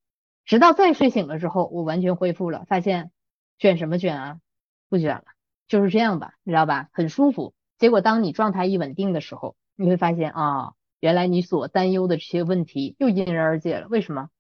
[0.45, 3.11] 直到再睡醒了之后，我完全恢复了，发现
[3.59, 4.41] 卷什么卷啊？
[4.91, 5.25] 不卷了，
[5.69, 6.89] 就是这样吧，你知道吧？
[6.93, 7.55] 很舒服。
[7.79, 13.87] 结果，当你状态一稳定的时候，你会发现啊，原来你所担忧的这些问题又迎刃而解了。
[13.89, 14.31] 为什么？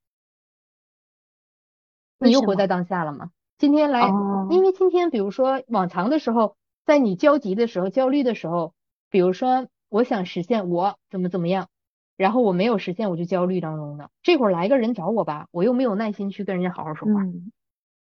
[2.18, 3.30] 你又活在当下了吗？
[3.58, 4.08] 今天来，
[4.50, 8.74] 因为今天比如说往常的时候，在你焦急的时候、焦虑的时候，
[9.10, 11.68] 比如说我想实现我怎么怎么样，
[12.16, 14.10] 然后我没有实现，我就焦虑当中的。
[14.22, 17.22] 这会儿来个人找我吧，我又没有耐心去跟人家好好说话，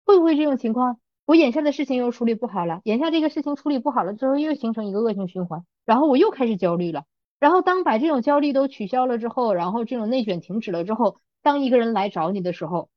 [0.06, 1.00] 会不会这种情况？
[1.28, 7.04] 我眼下的事情又处理不好了，眼下这个事情处理不好了之后，又形成一个恶性循环，然后我又开始焦虑了。
[7.38, 12.88] 然后当把这种焦虑都取消了之后，然后这种内卷停止了之后，当一个人来找你的时候，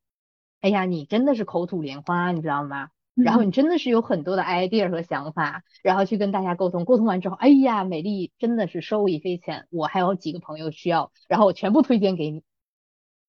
[0.60, 2.90] 哎呀，你真的是口吐莲花，你知道吗？
[3.16, 12.44] 然后你真的是有很多的 idea 和想法，然后去跟大家沟通，沟通完之后，哎呀，美丽真的是受益匪浅，我还有几个朋友需要，然后我全部推荐给你，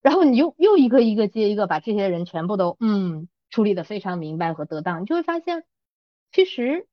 [0.00, 3.26] 然后你又又一个一个接一个把这些人全部都嗯。
[3.52, 5.64] 处理的非常明白和得当，你就会发现，
[6.32, 6.88] 其实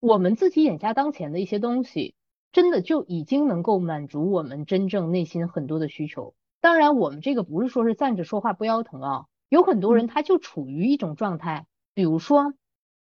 [0.00, 2.16] 我们自己眼下当前的一些东西，
[2.50, 6.34] 真的就已经能够满足我们真正内心很多的需求。
[6.60, 12.54] 当然，我们这个不是说是站着说话不腰疼啊，有很多人他就处于一种状态，比如说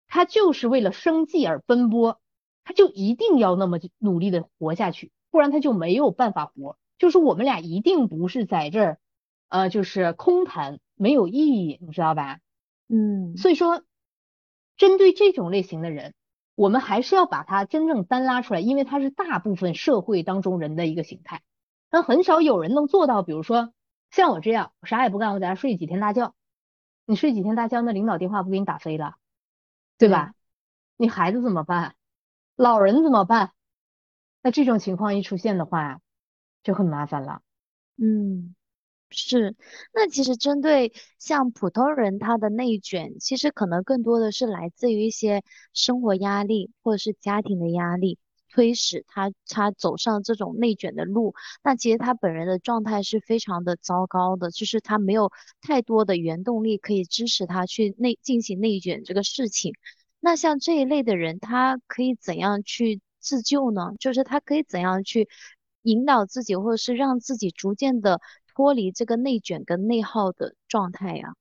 [0.08, 2.22] 他就是为了生计而奔波，
[2.64, 6.78] 他就一定要那么努力的活下去，不然他就没有办法活。
[7.00, 9.00] 就是我们俩一定不是在这儿，
[9.50, 10.80] 呃，就是空谈。
[10.96, 12.40] 没有意义，你知道吧？
[12.96, 13.84] 嗯，所以说，
[14.78, 16.14] 针对这种类型的人，
[16.54, 21.42] 我们还是要把他真正单拉出来，因为他是大部分社会当中人的一个形态。
[21.90, 23.74] 但很少有人能做到，比如说
[24.12, 26.36] 像我这样，我啥也不干，我在家睡几天大觉。
[27.08, 29.16] 你睡几天大觉，那领导电话不给你打飞了，
[29.98, 30.36] 对吧？
[30.96, 31.96] 你孩子怎么办？
[32.56, 33.54] 老人怎么办？
[34.44, 36.00] 那这种情况一出现的话，
[36.62, 37.42] 就很麻烦了。
[37.98, 38.54] 嗯。
[39.14, 39.56] 是，
[39.94, 48.18] 那其实针对像普通人他的内卷，其实可能更多的是来自于一些生活压力或者是家庭的压力，
[48.50, 51.36] 推使他他走上这种内卷的路。
[51.64, 59.74] 那其实他本人的状态是非常的糟糕的，就是他没有太多的原动力可以支持他去内进行内卷这个事情。
[60.20, 63.92] 那像这一类的人，他可以怎样去自救呢？
[64.00, 65.28] 就是他可以怎样去
[65.84, 68.20] 引导自己，或者是让自己逐渐的。
[68.54, 71.36] 脱离这个内卷跟内耗的状态呀，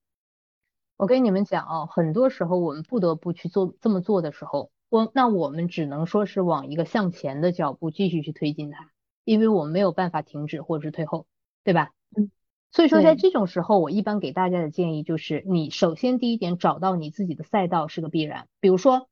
[0.96, 8.90] 我跟你们讲啊，很多时候我们不得不去做这么做的时候，我那我们只能说是往一个向前的脚步继续去推进它，
[9.25, 11.27] 因为我们没有办法停止或者是退后，
[11.64, 11.90] 对吧？
[12.16, 12.31] 嗯。
[12.70, 19.09] 所以说在这种时候，我一般给大家的建议就是，你首先第一点找到你自己的赛道是个必然，比如说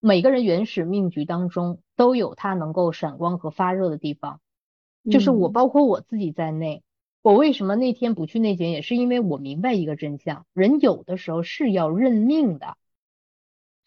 [0.00, 4.40] 每个人原始命局当中都有他能够闪光和发热的地方，
[5.10, 6.82] 就是我包括我自己在内。
[7.22, 12.76] 我为什么那天不去内检，也是因为我明白一个真相：人有的时候是要认命的。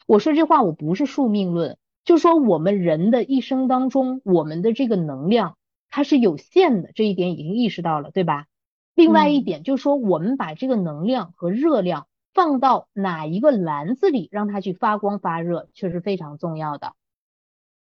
[0.08, 5.58] 我说这话我不是宿命论，就说我们人的一生当中，我们的这个能量
[5.90, 8.46] 它是有限的，这一点已经意识到了，对吧？
[8.94, 16.94] 另外一点就是说，我们把这个能量和热量放到哪一个篮子里，让它去发光发热，确实非常重要的。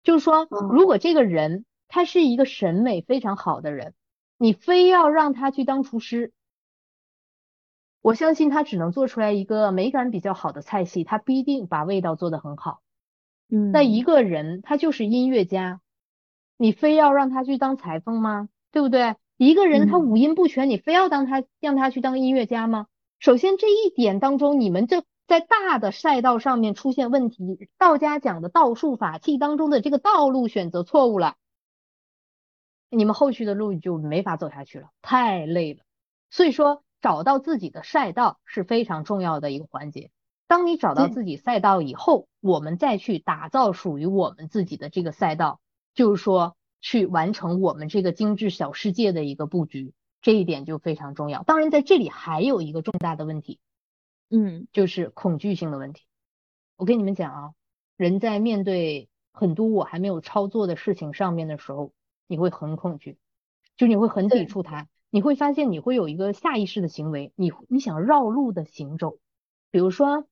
[0.02, 3.94] 就是说，如果这个人他是一个审美非常好的人。
[4.42, 6.34] 你非要让他去当厨师，
[8.02, 12.82] 我相信他只能做出来一个美感比较好的菜系，他不一定把味道做得很好。
[13.52, 15.80] 嗯，那一个人他就是音乐家，
[16.58, 18.50] 你非要让他去当裁缝吗？
[18.72, 19.16] 对不对？
[19.38, 22.88] 一个人他五音不全，你非要当他让他去当音乐家吗？
[23.20, 31.36] 首先这一点当中，你们这在大的赛道上面出现问题，道家讲的道术法器当中的这个道路选择错误了。
[32.94, 35.80] 你们后续的路就没法走下去了，太累了。
[36.30, 40.12] 所以说，找到自己的赛道是非常重要的一个环节。
[40.46, 45.62] 当你找到自己赛道以后，我们再去打造属于我们自己的这个赛道，
[45.94, 51.44] 就是说去完成我们这个精致小世界的一个布局，这一点就非常重要。
[51.44, 53.60] 当然，在这里还有一个重大的问题，
[54.30, 56.04] 嗯，就是恐惧性的问题。
[56.76, 57.54] 我跟你们讲啊，
[57.96, 61.94] 人在面对很多我还没有操作的事情上面的时候。
[62.32, 63.18] 你会很恐惧，
[63.76, 69.18] 就你会很抵触它，你会发现你会有一个下意识的行为，你你想绕路的行走，
[69.70, 70.26] 比如说，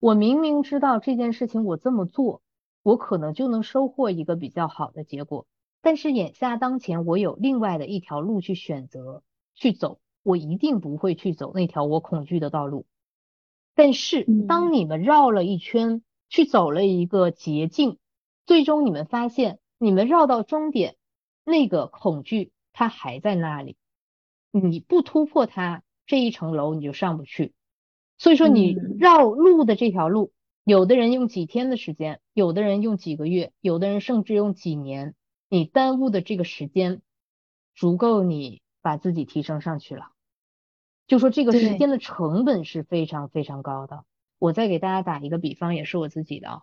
[0.00, 2.42] 我明明知道这件事情我这么做，
[2.82, 5.46] 我可能就能收获一个比较好的结果，
[5.82, 9.22] 但是眼下当前我有另外的一条路去选择
[9.54, 12.86] 去走，我一定不会去走那条我恐惧的道路。
[13.76, 17.98] 但是当你们绕了一圈，去走了一个捷径，
[18.46, 19.60] 最终你们发现。
[19.82, 20.94] 你们绕到终点，
[21.44, 23.76] 那个恐惧它还在那里，
[24.52, 27.52] 你不突破它这一层楼你就上不去。
[28.16, 30.30] 所以说你绕路的这条路，
[30.62, 35.16] 有的人用几天的时间，有的人用几个月，有的人甚至用几年，
[35.48, 37.02] 你耽误的这个时间
[37.74, 40.12] 足够你把自己提升上去了。
[41.08, 44.04] 就说这个时间的成本是非常非常高的。
[44.38, 46.62] 我再给大家打一个比方，也是我自己的。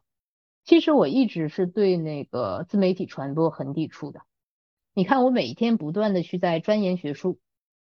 [0.65, 4.21] 其实我一直是对那个自媒体传播很抵触的。
[4.93, 7.39] 你看，我每一天不断的去在钻研学术。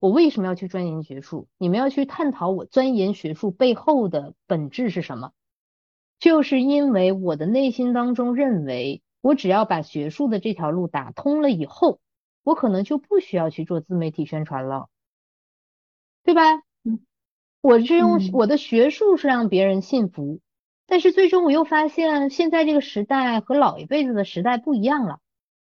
[0.00, 1.48] 我为什么要去钻研学术？
[1.58, 5.32] 你们要去探讨我钻研学术背后的本质是什么？
[6.20, 12.00] 就是因为我的内心当中认为，我只要把学术的这条路打通了以后，
[12.44, 14.88] 我可能就不需要去做自媒体宣传了，
[16.22, 16.42] 对吧？
[16.84, 17.00] 嗯，
[17.60, 20.40] 我是用我的学术是让别人信服，
[20.90, 25.20] 但是最终我又发现，现在这个时代和老一辈子的时代不一样了。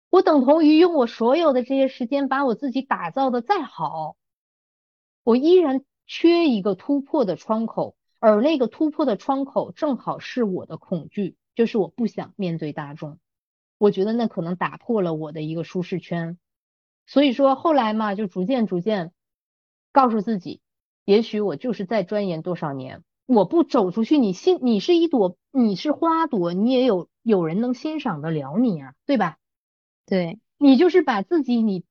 [0.08, 4.16] 我等同于用我所有的这些时间把我自己打造的再好，
[5.22, 13.18] 我依然缺一个突破的窗口，而那个突破的窗口正好是我的恐惧，就是我不想面对大众。
[13.76, 16.38] 我觉得那可能打破了我的一个舒适圈，
[17.06, 19.12] 所以说后来嘛，就逐渐逐渐
[19.92, 20.62] 告诉自己，
[21.04, 23.02] 也许我就是在钻研多少年，
[23.32, 29.38] 我不走出去，你欣你是一朵你是花朵，你也有有人能欣赏得了你啊，对吧？
[30.04, 31.84] 对你就是把自己你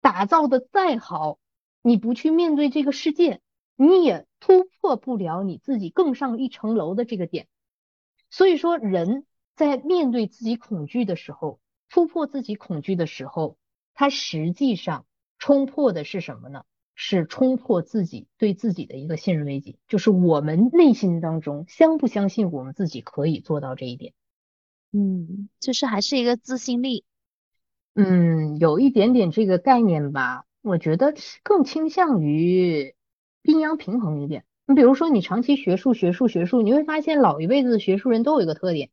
[0.00, 1.38] 打造的再好，
[1.82, 3.42] 你不去面对这个世界，
[3.76, 7.48] 你也突破不了你自己更上一层楼的这个点。
[8.30, 9.26] 所以说，人
[9.56, 13.58] 在面对自己恐惧的时候，突破自己恐惧的时候，
[13.92, 15.04] 他实际上
[15.38, 16.64] 冲破的是什么呢？
[16.98, 24.14] 是冲破自己对自己的一个信任危机，就是我们内心当中相不相信我们自己可以做到这一点？
[24.92, 27.04] 嗯，就是还是一个自信力。
[27.94, 32.94] 嗯，有一点点这个概念吧，我觉得更倾向于
[33.42, 34.44] 阴阳平衡一点。
[34.66, 38.90] 你比如说，你长期学术、学术、学术，你会发现老一辈子的学术人都有一个特点，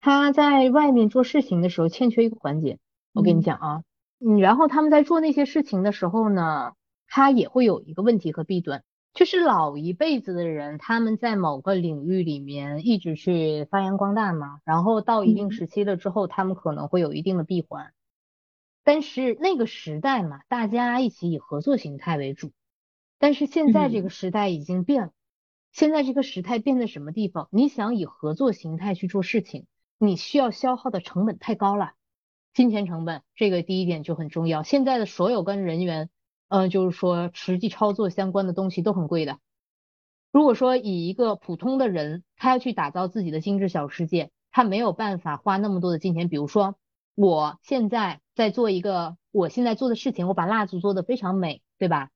[0.00, 2.78] 他在外面做事情的时候欠缺一个环节。
[3.12, 3.82] 我跟你讲啊，
[4.18, 6.72] 嗯，然后他们在做那些事情的时候呢，
[7.08, 8.84] 他也会有一个问题和弊端，
[9.14, 17.92] 就是老一辈子的人他们在某个领域里面一直去发扬光大嘛，然后到一定时期了之后，他们可能会有一定的闭环。
[18.84, 22.52] 但是那个时代嘛，大家一起以合作形态为主。
[23.18, 25.12] 但是现在这个时代已经变了，
[25.72, 27.48] 现在这个时代变在什么地方？
[27.50, 29.66] 你想以合作形态去做事情，
[29.98, 31.92] 你需要消耗的成本太高了，
[32.54, 34.62] 金钱成本，这个第一点就很重要。
[34.62, 36.08] 现在的所有跟人员，
[36.48, 39.38] 嗯，就是说实际操作相关的东西都很贵的。
[40.32, 46.76] 如果说以一个普通的人，他要去打造自己的精致小世界，他没有办法花那么多的金钱，比如说。
[47.20, 52.10] 我现在在做一个我现在做的事情，我把蜡烛做的非常美，对吧？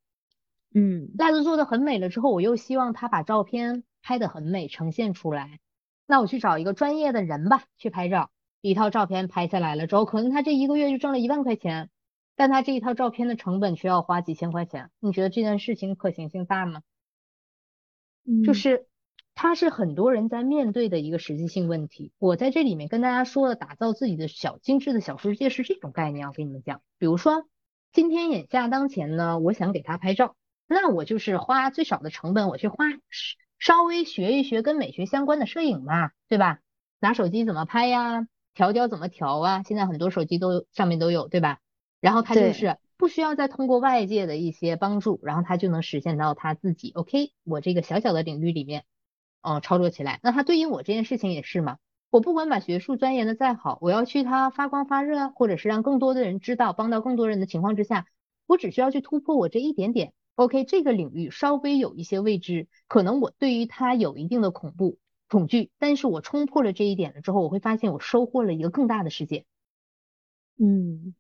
[0.77, 5.59] 嗯，蜡烛做的很美了之后，我又希望他把照片拍的很美呈现出来，
[6.07, 8.31] 那我去找一个专业的人吧，去拍照，
[8.61, 11.91] 一套照片拍下来了之后，可能他这一个月就挣了一万块钱，
[12.43, 16.83] 但他这一套照片的成本却要花几千块钱，你觉得这件事情可行性大吗？
[18.27, 18.89] 嗯，就是。
[19.35, 22.13] 它是很多人在面对的一个实际性问题。
[22.19, 26.27] 我在这里面跟大家说的，打造自己的小精致的小世界是这种概念。
[26.29, 27.47] 我跟你们讲，比如说
[27.93, 30.37] 今天眼下当前呢，我想给他拍照，
[30.67, 32.85] 那我就是花最少的成本，我去花
[33.59, 36.59] 稍微学一学跟美学相关的摄影嘛，对吧？
[37.01, 38.27] 拿手机怎么拍呀？
[38.53, 39.63] 调焦怎么调啊？
[39.63, 41.59] 现在很多手机都上面都有，对吧？
[42.03, 46.91] 然后他就是不需要再通过外界的一些帮助，然后他就能实现到他自己。
[46.93, 48.85] OK，我这个小小的领域里面。
[49.45, 51.79] 嗯，操作起来，那他对应我这件事情也是嘛？
[52.11, 58.07] 我不管把学术钻研的再好，我要去它发光发热，或者是让更多的人知道，帮到更多人的情况之下，
[58.47, 60.13] 我只需要去突破我这一点点。
[60.37, 64.99] OK，这个领域稍微有一些未知，可能我对于它有一定的恐怖
[65.29, 69.45] 恐惧，但是我冲破了这一点了之后，我会发现我收获了一个更大的世界。
[70.57, 71.17] 嗯，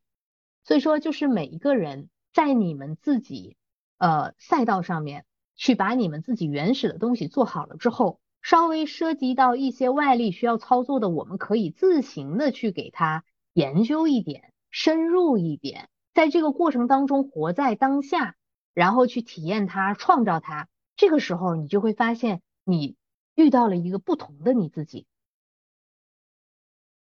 [0.64, 3.56] 所以说就是每一个人在你们自己
[3.98, 5.24] 呃赛道上面。
[5.54, 18.34] 去把你们自己原始的东西做好了之后，稍微涉及到一些外力需要操作的，我们可以自行的去给它研究一点，深入一点，在这个过程当中活在当下，
[18.72, 20.68] 然后去体验它，创造它。
[20.96, 22.96] 这个时候，你就会发现你
[23.34, 25.06] 遇到了一个不同的你自己。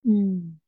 [0.02, 0.59] 嗯。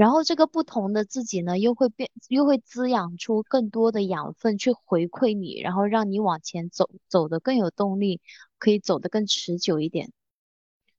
[0.00, 8.22] 然后这个不同的自己呢，又会变，又会滋养出更多的养分去回馈你，然后让你往前走，走得更有动力，
[8.56, 10.10] 可以走得更持久一点。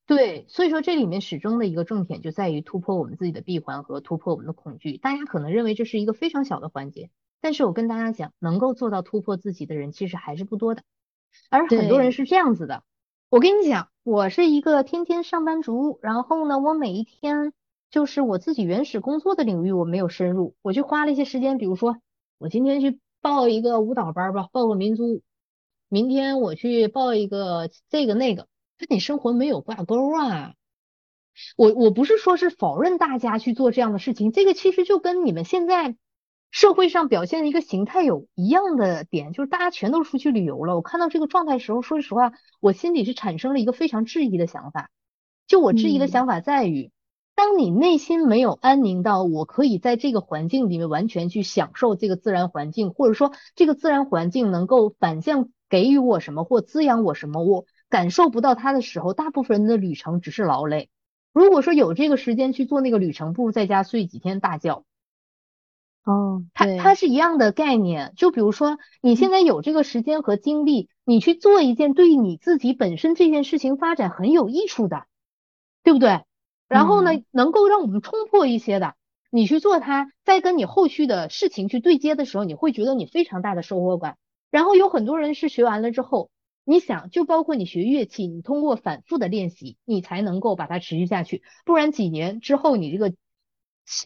[0.06, 4.98] 对，所以说这里面始终的一个重点就在于突破我们自己的闭环和突破我们的恐惧。
[4.98, 7.10] 大家可能认为这是一个非常小的环节，
[7.42, 10.84] 但是我跟大家讲，能够做到突破自己的人其实还是不多的，
[11.50, 12.84] 而很多人是这样子的。
[13.30, 17.52] 我跟你讲，我是一个天天上班族，然后呢，我每一天。
[17.92, 21.98] 就是我自己原始工作的领域我没有深入，我就花了一些时间，比如说
[22.40, 25.22] 我今天去报一个舞蹈班吧，报个民族舞，
[25.90, 30.54] 明天我去报一个这个那个，跟你生活没有挂钩啊。
[31.56, 35.96] 我我不是说是否认大家去做这样的事情，这个其实就跟你们现在
[36.50, 40.76] 社会上表现的一个形态有一样的点，就是大家全都出去旅游了。
[40.76, 44.90] 我看到这个状态的时候，说实话，我心里是产生了一个非常质疑的想法。
[45.48, 46.92] 就我质疑的想法在于，
[47.42, 60.92] 当你内心没有安宁到我可以在这个环境里面完全去享受这个自然环境，或者说这个自然环境能够反向给予我什么或滋养我什么，我感受不到它的时候，大部分人的旅程只是劳累。
[61.34, 64.84] 如果说有这个时间去做那个旅程，不如在家睡几天大觉。
[66.06, 68.14] 哦，它它是一样的概念。
[68.18, 75.08] 就比如说，你现在有这个时间和精力，你去做一件对你自己本身这件事情发展很有益处的，
[75.82, 76.22] 对不对？
[76.72, 78.96] 然后呢，能够让我们冲破一些的，
[79.30, 84.18] 你去做它，再跟你后续的事情去对接的时候，你会觉得你非常大的收获感。
[84.50, 86.30] 然后有很多人是学完了之后。
[86.64, 93.16] 你想，就包括你学乐器，你通过反复的练习，你才能够把它持续下去，不然几年之后，你这个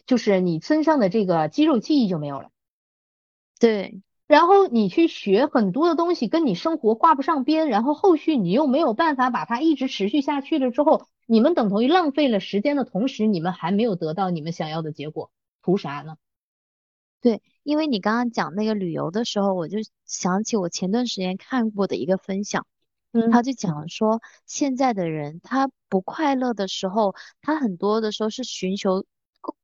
[0.06, 2.48] 就是你身上的这个肌肉记忆就没有了。
[3.60, 15.30] 对，然后你去学很多的东西，跟你生活挂不上边，然后后续你又没有办法把它一直持续下去了之后，你们等同于浪费了时间的同时，你们还没有得到你们想要的结果，
[15.62, 16.16] 图啥呢？
[17.20, 22.66] 对，因为你刚刚讲那个旅游的时候，我就想起我前段时间看过的一个分享，
[23.12, 29.04] 嗯，他就讲说，现在的人他不快乐的时候，他很多的时候是寻求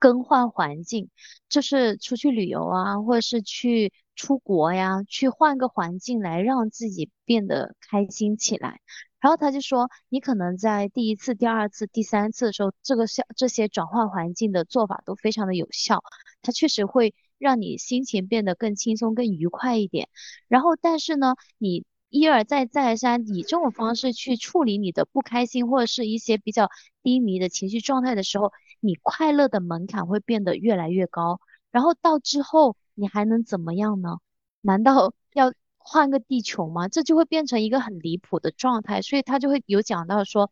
[0.00, 1.10] 更换环境，
[1.48, 8.80] 就是出去旅游啊，或者是去出国呀，去换个环境来让自己变得开心起来。
[9.22, 16.02] 然后他就说，你可能在第一次、第二次、第三次的时候，这个效这些转换环境的做法都非常的有效，
[16.42, 17.14] 它确实会。
[17.42, 20.08] 让你心情变得更轻松、更愉快一点。
[20.46, 26.68] 然后，但是呢，你一而再、再而三以这种方式去处理你的不开心或者是一些比较
[27.02, 31.40] 低迷的情绪状态的时候，你快乐的门槛会变得越来越高。
[31.72, 34.18] 然后到之后，你还能怎么样呢？
[34.60, 35.52] 难道要
[35.84, 36.88] 换个地球吗？
[36.88, 39.02] 这就会变成一个很离谱的状态。
[39.02, 40.50] 所以他就会有讲到说，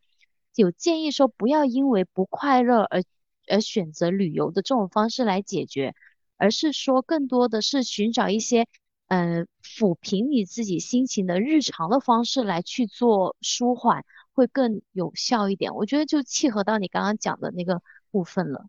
[0.55, 3.03] 有建议说，不要因为不快乐而
[3.47, 5.95] 而选择旅游的这种方式来解决。
[6.37, 8.65] 而是说，更多的是寻找一些，
[9.09, 15.75] 嗯，抚平你自己心情的日常的方式来去做舒缓，会更有效一点。
[15.75, 18.65] 我觉得就契合到你刚刚讲的那个部分了。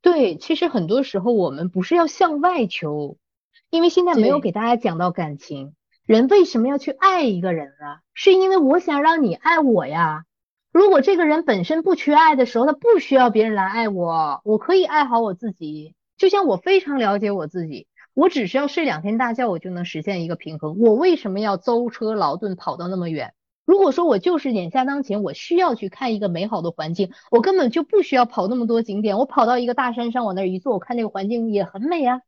[0.00, 3.18] 对，其实很多时候我们不是要向外求，
[3.68, 5.74] 因为现在没有给大家讲到感情。
[6.06, 8.00] 人为什么要去爱一个人啊？
[8.12, 10.24] 是因为我想让你爱我呀。
[10.70, 15.94] 如果这个人本身不缺爱的时候，他不需要别人来爱我，我可以爱好我自己。
[16.18, 20.78] 就像我非常了解我自己，我只需要睡两天大觉，我就能实现一个平衡。
[20.78, 23.32] 我为什么要舟车劳顿跑到那么远？
[23.64, 29.16] 如果说我就是眼下当前，我需要去看一个美好的环境，我根本就不需要跑那么多景点。
[29.16, 32.20] 我跑到一个大山上，往那儿一坐，我看那个环境也很美啊，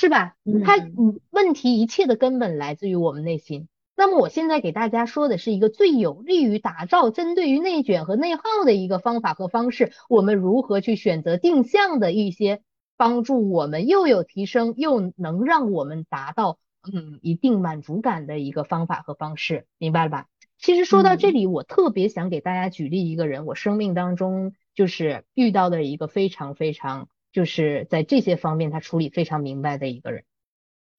[0.00, 0.36] 是吧？
[0.64, 3.66] 它嗯，问题一切的根本来自于我们内心。
[3.96, 12.62] 那么我现在给大家说的是一个最有利于打造针对于内卷和内耗的一个方法和方式，我们如何去选择定向的一些。
[12.96, 16.58] 帮助我们又有提升，又能让我们达到
[16.92, 20.26] 嗯一定满足感的一个方法和方式，明白了吧？
[20.58, 27.08] 其实说到这里，我特别想给大家举例一个人，我生命当中就是遇到的一个非常非常
[27.38, 30.24] 就是在这些方面他处理非常明白的一个人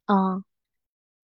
[0.05, 0.43] 啊，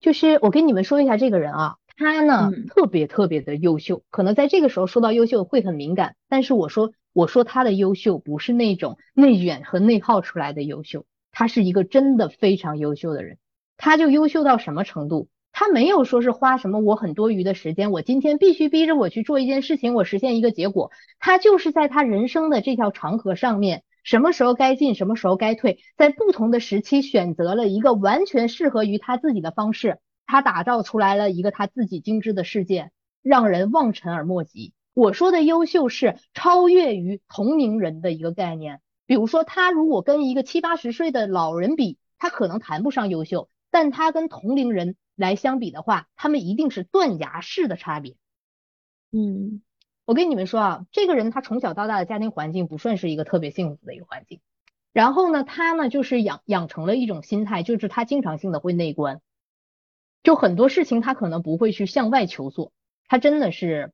[0.01, 6.91] 就是我跟你们说一下这个人啊，他呢特别特别的优秀，可能在这个时候说到优秀会很敏感，但是我说。
[7.15, 13.37] 我说他的优秀不是那种内卷和内耗出来的优秀，他是一个真的非常优秀的人。
[13.77, 15.29] 他就优秀到什么程度？
[15.53, 20.91] 他没有说是花什么我很多余的时间，我今天必须逼着我去做一件事情，我实现一个结果。
[21.17, 32.91] 他就是在他人生的这条长河上面，什么时候该进，什么时候该退，在不同的时期选择了一个完全适合于他自己的方式，他打造出来了一个他自己精致的世界，
[33.23, 34.73] 让人望尘而莫及。
[34.93, 48.15] 我说的优秀是超越于同龄人的一个概念，比如说他如果跟一个七八十岁的老人比，他可能谈不上优秀，但他跟同龄人来相比的话，他们一定是断崖式的差别。
[49.11, 49.63] 嗯，
[50.05, 54.39] 我跟你们说啊，这个人他从小到大的家庭环境不算是一个特别幸福的一个环境，
[54.93, 59.21] 然后呢，他呢就是养养成了一种心态，就是他经常性的会内观，
[60.23, 62.71] 就很多事情他可能不会去向外求索，
[63.07, 63.91] 他真的是。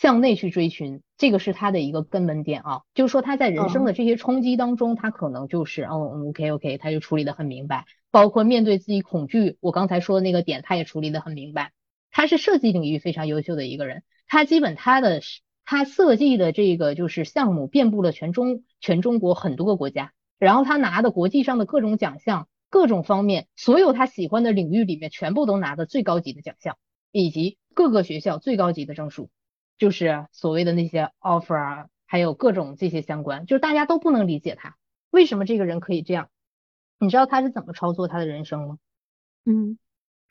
[0.00, 2.80] 向内去追寻，这个是他的一个根本点啊。
[2.92, 7.84] 就是说他在人生的这些冲击当中，他可能就是哦，OK OK，他就处理的很明白。
[8.10, 11.70] 包括面对自己恐惧，我刚才说的那个点，他也处理的很明白。
[12.10, 14.02] 他是设计领域非常优秀的一个人，
[14.32, 15.20] 他基本他的
[15.62, 26.78] 他设计的这个就是项目遍布了全中全中国很多个国家，然后他拿的国际上的各种奖项，各种方面，所有他喜欢的领域里面全部都拿的最高级的奖项，
[27.10, 29.28] 以及各个学校最高级的证书，
[29.76, 34.78] 就是所谓的那些 offer 啊，还有各种这些相关，就是大家都不能理解他
[35.10, 36.30] 为什么这个人可以这样。
[36.98, 38.78] 你知道他是怎么操作他的人生吗？
[39.44, 39.76] 嗯。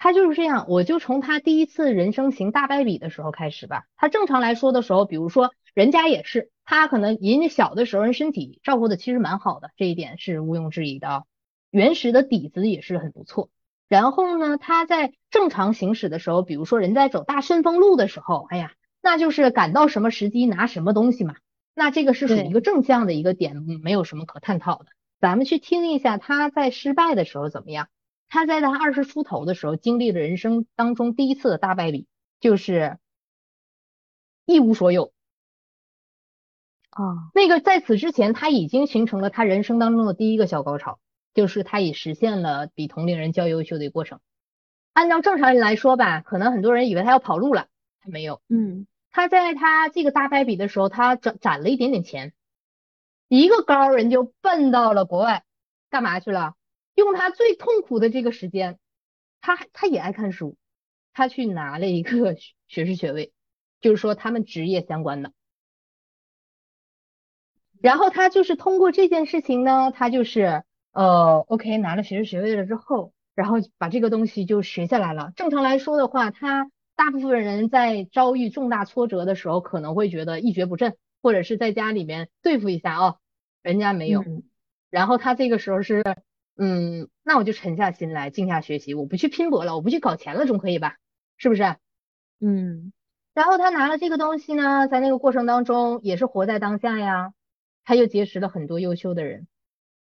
[0.04, 3.86] 他就是这样，我就从他第一次人生行大败笔的时候开始吧。
[3.96, 11.26] 他正常来说的时候，比如说人家也是，他可能人家小的时候人身体照顾的其实蛮好的，这一点是毋庸置疑的，
[11.70, 13.52] 原始的底子也是很不错。
[13.88, 18.72] 然后呢，他在正常行驶的时候，比如说人在走大顺风路的时候，哎呀，
[19.04, 21.36] 那就是赶到什么时机拿什么东西嘛，
[21.76, 24.88] 那这个是属于一个正向的一个点，没有什么可探讨的。
[25.20, 27.88] 咱们去听一下他在失败的时候怎么样。
[28.34, 32.08] 他在他二十出头的时候，经历了人生当中第一次的大败笔，
[32.40, 32.98] 就是
[34.46, 35.12] 一无所有。
[36.92, 41.00] 啊，那个在此之前，他已经形成了他人生当中的第一个小高潮，
[41.34, 44.22] 就是他已实现了比同龄人较优秀的过程。
[44.94, 47.68] 按照正常人来说吧，可能很多人以为他要跑路了，
[48.00, 48.42] 他没有。
[48.48, 52.32] 嗯，他在他这个大败笔的时候，他攒攒了一点点钱，
[53.28, 55.44] 一个高人就奔到了国外，
[55.90, 56.56] 干嘛去了？
[56.96, 58.78] 用他最痛苦的这个时间，
[59.40, 60.58] 他他也爱看书，
[61.14, 62.36] 他去拿了一个
[62.68, 63.32] 学士学位，
[63.80, 65.32] 就是说他们职业相关的。
[67.80, 75.32] 然后他就是通过这件事情呢，他就是呃，OK 拿了学士学位了之后，然后把这个东西就学下来了。
[75.36, 83.18] 正常来说的话，他大部分人在遭遇重大挫折的时候，可能会觉得一蹶不振，或者是在家里面对付一下哦，
[83.64, 84.24] 人家没有。
[84.92, 86.04] 然后他这个时候是。
[86.58, 90.98] 嗯，那我就沉下心来，静下学习，我不去拼搏了，我不去搞钱了，总可以吧？
[91.38, 91.76] 是不是？
[92.40, 92.94] 嗯。
[93.34, 97.34] 然后他拿了这个东西呢，在那个过程当中也是活在当下呀，
[97.86, 99.48] 他又结识了很多优秀的人，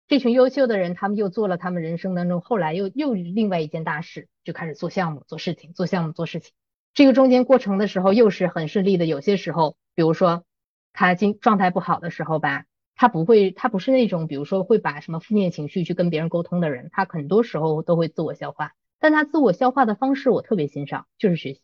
[0.07, 6.51] 这群优秀的人，他们又做了他们人生当中后来又又另外一件大事，就开始做项目、做事情、做项目、做事情。
[6.93, 10.43] 这个中间过程的时候又是很顺利的，有些时候，比如说
[10.91, 12.65] 他今状态不好的时候吧。
[12.95, 21.61] 他不会，他不是那种，比如说会把什么负面情绪去跟别人沟通的人，他很多时候都会自我消化，但他自我消化的方式我特别欣赏，就是学习。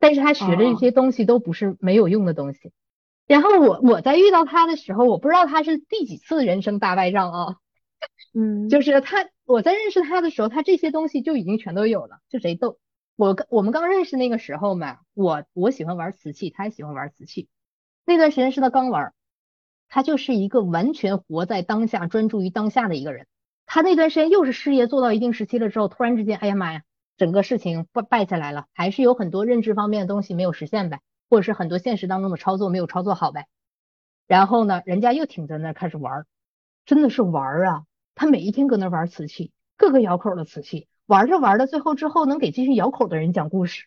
[0.00, 2.72] 但是他学的这些东西都不是没有用的东西。
[3.26, 7.56] 然后我我在遇到他的时候，我不知道他是第几次人生大败仗啊，
[8.32, 12.78] 嗯，就是他我在认识他的时候，他这些东西就已经全都有了，就贼逗。
[13.16, 17.48] 我我们刚认识那个时候嘛，我我喜欢玩瓷器，他也喜欢玩瓷器，
[18.06, 19.12] 那段时间是他刚玩。
[19.88, 23.26] 他就是一个完全活在当下、专注于当下的一个人。
[23.66, 26.82] 他那段时间又是事业做到一定时期了之后，突然之间，哎呀妈呀，
[27.16, 33.46] 整个事情败败下来了，还是有很多认知方面的东西没有实现呗，或者是很多现实当中的操作没有操作好呗。
[34.26, 36.24] 然后呢，人家又挺在那开始玩，
[36.86, 37.84] 真的是玩啊！
[38.14, 43.84] 他每一天搁那玩瓷器，各个窑口的瓷器，玩着玩着，最后之后能给这群窑口的人讲故事。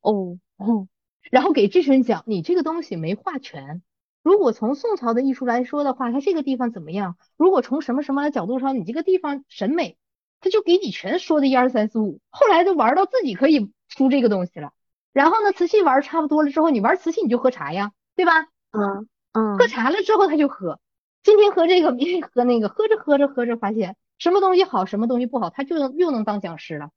[0.00, 0.88] 哦哦，
[1.30, 3.82] 然后给这群人讲，你这个东西没画全。
[4.24, 7.16] 如果从宋朝的艺术来说的话，它这个地方怎么样？
[7.36, 9.98] 如果从什么什么的角度上，你这个地方审美，
[10.40, 12.20] 他就给你全说的一二三四五。
[12.30, 14.72] 后来就玩到自己可以出这个东西了。
[15.12, 18.32] 然后呢，瓷器玩差不多了之后，你玩瓷器你就喝茶呀，对吧？
[18.72, 19.58] 嗯嗯。
[19.58, 20.80] 喝茶了之后他就喝，
[21.22, 26.88] 今天喝这个，明天喝那个，喝着喝着喝着发现什么东西好，什么东西不好，他就又能当讲师了。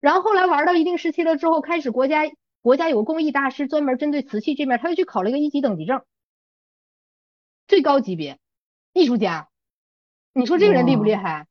[0.00, 2.22] 然后后来玩到一定时期了之后，开始国家
[2.62, 6.00] 国家有个工艺大师专门针对瓷器这面，他又去考了一个一级等级证。
[7.72, 8.38] 最高级别
[8.92, 9.48] 艺术家，
[10.34, 11.46] 你说这个人厉不厉害？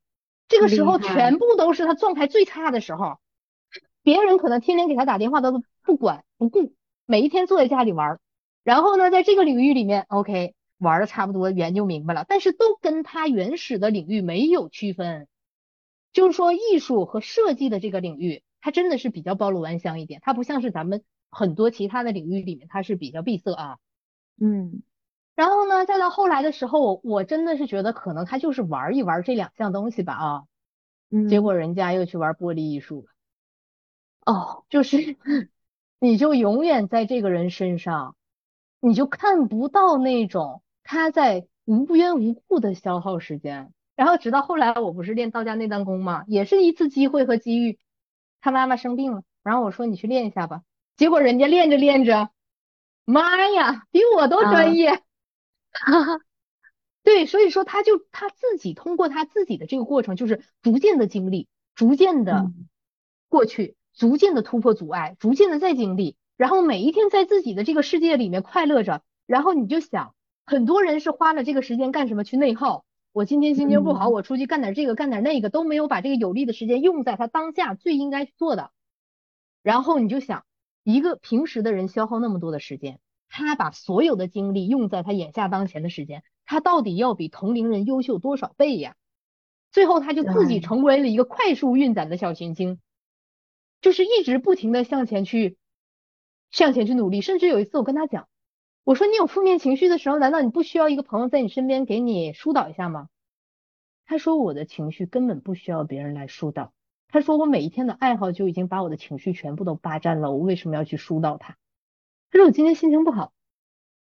[0.46, 3.18] 这个时候全部都是他状态最差的时候，
[4.04, 6.74] 别人可能天天给他打电话，他都不管不顾，
[7.06, 8.20] 每一天坐在家里玩。
[8.62, 15.26] 然后呢，在这个领域里面，OK，玩的差不多研究明白了，但是都跟他原始的领域没有区分。
[16.12, 23.78] 就是说，艺术和设计的这个领域，它真的是比较包罗万象一点，它不像是咱们很多其他的领域里面，它是比较闭塞啊。
[24.40, 24.84] 嗯。
[25.34, 30.42] 然后呢，再到后来的时候，我我真的是觉得可能他就是玩一玩这两项东西吧啊，
[31.28, 34.32] 结果人家又去玩玻璃艺术了。
[34.32, 34.96] 哦，就是
[35.98, 38.14] 你就永远在这个人身上，
[38.80, 43.72] 你就看不到那种他在无缘无故的消耗时间。
[43.94, 47.78] 然后直到后来，我不是练道家内丹功嘛，也是一次机会和机遇，
[48.40, 50.62] 他妈妈生病了，然后我说你去练一下吧，
[50.96, 52.30] 结果人家练着练着。
[53.04, 55.02] 妈呀，比我都专业。
[57.02, 62.52] 对，所以说他就他自己通过他自己的这个过程，就是逐渐的经历，逐渐的
[63.28, 69.02] 过去，逐渐的突破阻碍，逐渐的再经历，然后每一天在自己的这个世界里面快乐着。
[69.26, 70.14] 然后你就想，
[70.44, 72.24] 很多人是花了这个时间干什么？
[72.24, 72.84] 去内耗。
[73.12, 78.70] 我今天心情不好，我出去干点这个，干点那个，都没有把这个有利的时间用在他当下最应该做的。
[79.62, 80.44] 然后你就想，
[80.82, 83.00] 一个平时的人消耗那么多的时间。
[83.34, 88.94] 他把所有的精力用在他眼下当前的时间，他到底要比同龄人优秀多少倍呀？
[89.70, 92.78] 最后他就自己成为了一个快速运转的小行星，
[93.80, 95.56] 就是一直不停的向前去，
[96.50, 97.22] 向前去努力。
[97.22, 98.28] 甚至有一次我跟他讲，
[98.84, 103.08] 我说你有负面情绪的时候，难道你不需要一个朋友在你身边给你疏导一下吗？
[104.04, 106.74] 他说我的情绪根本不需要别人来疏导。
[107.08, 111.56] 他说我每一天的爱好就已经把我的情绪全部都霸占了，我为什么要去疏导他？
[112.32, 113.30] 可是我今天心情不好，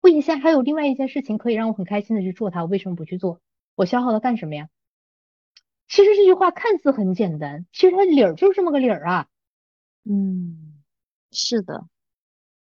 [0.00, 3.40] 我眼下还有另外一件事情可以让我很开心的去做它，我为什么不去做？
[3.74, 4.68] 我消耗它干什么呀？
[5.88, 9.26] 其实这句话看似很简单，其实它理儿就是这么个理儿啊。
[10.04, 10.80] 嗯，
[11.32, 11.88] 是的。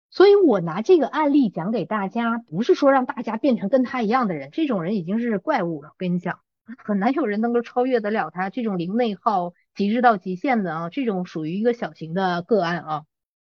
[0.08, 5.88] 所以我拿这个案例讲给大家，不是说让大家变成跟他一样的人，这种人已经是怪物了。
[5.88, 6.38] 我跟你讲，
[6.78, 13.04] 很难有人能够超越得了他这种零内耗、极致到极限的啊，这种属于一个小型的个案啊。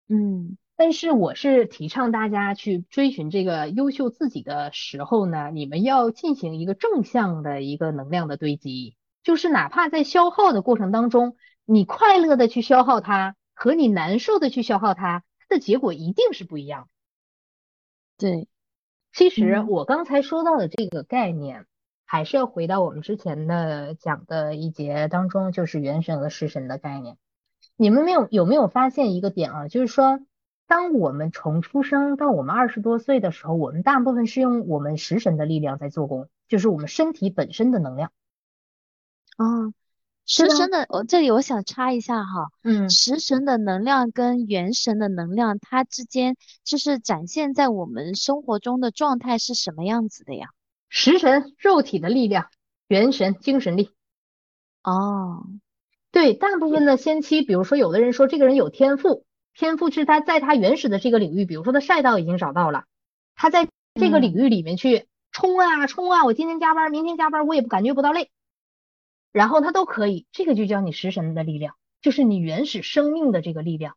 [0.09, 0.59] 嗯。
[0.79, 16.91] 但是我是提倡大家去追寻这个优秀自己的时候呢，你们要进行一个正向的一个能量的堆积，就是哪怕在消耗的过程当中，你快乐的去消耗它，和你难受的去消耗它，它的结果一定是不一样。
[18.19, 18.47] 对，
[19.15, 21.65] 其实我刚才说到的这个概念，
[22.05, 27.17] 还是要回到我们之前的讲的一节当中，就是元神和食神的概念。
[27.77, 29.69] 你们没有有没有发现一个点啊？
[29.69, 30.21] 就是说。
[30.67, 38.11] 当我们从出生到我们二十多岁的时候，我们大部分是用我们食神的力量在做工，就是我们身体本身的能量。
[39.37, 39.73] 啊，
[40.25, 50.49] 食神的，我这里我想插一下哈，嗯，食神的能量跟元神的能量，它之间就是展现在我们生活中的状态是什么样子的呀？
[50.89, 52.49] 食神肉体的力量，
[52.89, 53.91] 元神精神力。
[54.83, 55.47] 哦，
[56.11, 59.25] 对，大部分的先期，比如说有的人说这个人有天赋。
[59.57, 62.85] 天赋是他在他原始的这个领域，比如说他赛道已经找到了，
[63.35, 68.31] 他在这个领域里面去冲啊冲啊，我今天加班，明天加班，我也不感觉不到累，
[69.33, 73.97] 然后他都可以，这个就叫你食神的力量，就是你原始生命的这个力量。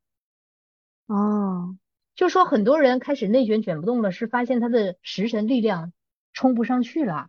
[1.08, 1.76] 哦，
[2.16, 5.92] 就说很多人开始内卷卷不动了，是发现他的食神力量
[6.32, 7.28] 冲不上去了。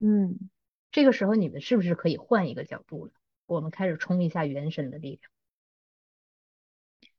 [0.00, 0.50] 嗯，
[0.90, 3.12] 这个时候你们是不是可以换一个角度了？
[3.46, 5.20] 我们开始冲一下原神的力量。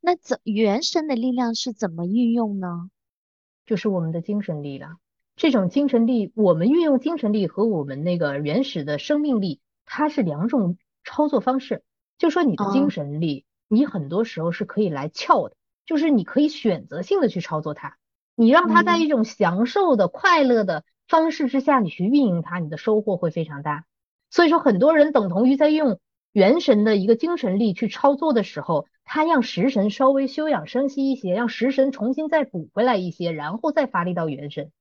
[0.06, 2.90] 那怎原神的力量是怎么运用呢？
[3.66, 5.00] 就是我们的精神力量。
[5.38, 11.84] 这种精神力，我们运用精神力和我们那个原始的生命力，它是两种操作方式。
[12.18, 17.96] 就说你的精神力，你很多时候是可以来撬的，就是你可以选择性的去操作它。
[18.36, 23.86] 你让它在一种享受的、快乐的方式之下，你去运营它，你的收获会非常大。
[24.30, 25.98] 所以说，很多人等同于在用
[26.34, 28.86] 元神的一个精神力去操作的时候。
[29.06, 34.72] 他让食神稍微休养生息一些，让食神重新再补回来一些，然后再发力到元神，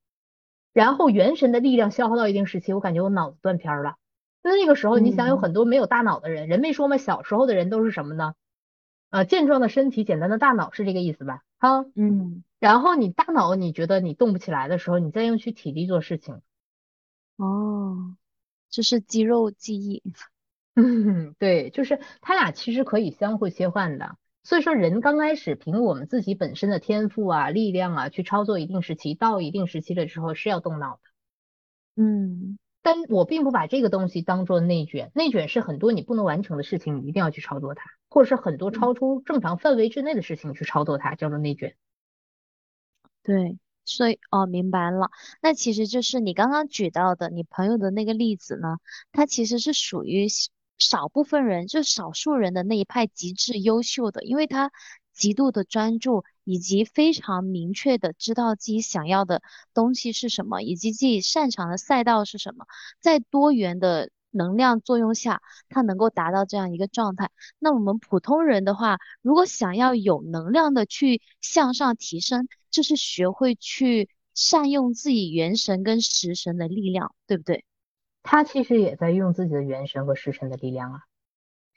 [0.72, 3.96] 然后元神的力量消耗到一定时期，我感觉我脑子断片了。
[4.42, 6.96] 那那个时候，你想有很多没有大脑的人，人没说吗？
[6.96, 8.34] 小时候的人都是什么呢？
[9.10, 11.42] 呃，健壮的身体，简单的大脑，是这个意思吧？
[11.58, 12.42] 哈，嗯。
[12.58, 16.40] 然后你大脑你觉得你动不起来的时候，你再用去体力做事情。
[17.36, 18.16] 哦，
[18.70, 20.02] 这是肌肉记忆。
[20.76, 24.16] 嗯，对，就是他俩其实可以相互切换的。
[24.42, 32.02] 所以说，人刚开始凭我们自己本身的天赋啊、力量啊去操作一定时期，到一定时期的时候是要动脑的。
[32.02, 41.76] 嗯，但我并不把这个东西当做内卷，内卷是很多你不能完成的事情，你一定要去操作它，或者是很多超出正常范围之内的事情去操作它，叫做内卷。
[43.22, 45.10] 对，所以哦，明白了。
[45.40, 48.78] 那其实就是你刚刚举到的你朋友的那个例子呢，
[49.12, 50.26] 它其实是属于。
[50.78, 54.70] 少部分人，就少数人的那一派极致优秀的，因为他
[55.12, 59.42] 极度的专注，以及非常明确的知道自己想要的
[59.74, 62.66] 东西是什么，以及自己擅长的赛道是什么，
[63.00, 67.30] 在多元的能量作用下，他能够达到这样一个状态。
[67.58, 77.64] 那我们普通人的话，如果想要有能量的去向上提升，就是学会去善用自己元神跟食神的力量，对不对？
[78.22, 81.00] 他其实也在用自己的元神和食神的力量啊，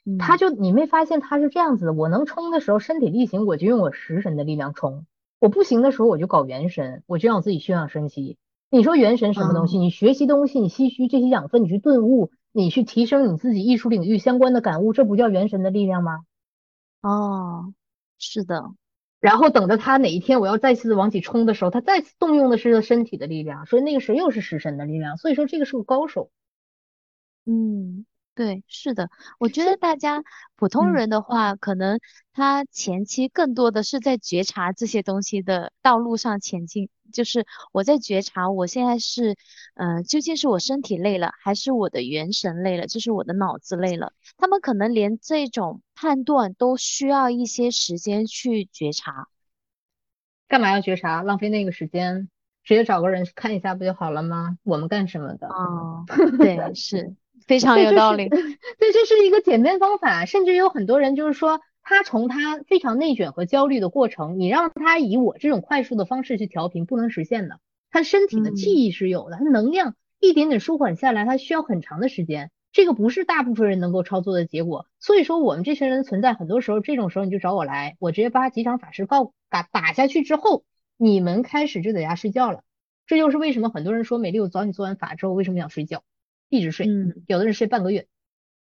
[0.06, 1.94] 嗯，他就你没发现他是这样子的？
[1.94, 5.06] 我能冲的时候身体力行，我就用我食神的力量冲；
[5.40, 8.38] 我不行的时候我就搞元神，我就让我自己休养生息。
[8.70, 9.78] 你说元神什么东西？
[9.78, 16.26] 你学习东西，你吸取这些养分，你去顿悟，你去提升你自己艺术领域相关的感悟，这不叫元神的力量吗？
[17.02, 17.74] 哦，
[18.18, 18.72] 是的。
[19.26, 25.18] 然后等着他哪一天我要再次往起冲的时候，他再次动用的是身体的力量，所以那个时候又是食神的力量。
[25.18, 26.30] 所以说这个是个高手。
[27.46, 28.06] 嗯。
[28.36, 29.10] 对，是的，
[29.40, 30.22] 我觉得 大家
[30.58, 32.00] 普通人的话，可能
[32.34, 39.38] 他前期更多的是在觉察这些东西的道路上前进，就是我在觉察我现在是，
[39.76, 44.12] 嗯，究竟是我身体累了，还是我的元神累了，就是我的脑子累了。
[44.36, 49.30] 他们可能连这种判断都需要一些时间去觉察。
[50.50, 51.24] 干嘛要觉察？
[51.24, 52.30] 浪费那个时间，
[52.66, 54.58] 直接找个人看一下不就好了吗？
[54.64, 55.48] 我们干什么的？
[55.48, 56.04] 哦，
[56.38, 57.16] 对， 是。
[57.48, 60.26] 非常有道理， 对，这是一个简便方法。
[60.26, 67.60] 甚至有很多人就是说，他从他非常内卷和焦虑的过程，你让他以我这种快速的方式去调频，不能实现的。
[67.92, 72.52] 他身体的记忆是有的，他能量一点点舒缓下来，他需要很长的时间。
[72.72, 74.88] 这个不是大部分人能够操作的结果。
[75.00, 80.64] 所以说，我们这群人存在，很多时候这种时候你就找我来，我直接把几场法师告打打下去之后，
[80.98, 82.64] 你们开始就在家睡觉了。
[83.08, 86.04] 这就是为什么很多人说美丽，我找你做完法之后为什么想睡觉？
[86.56, 86.88] 一直睡，
[87.28, 88.08] 有的人睡半个月，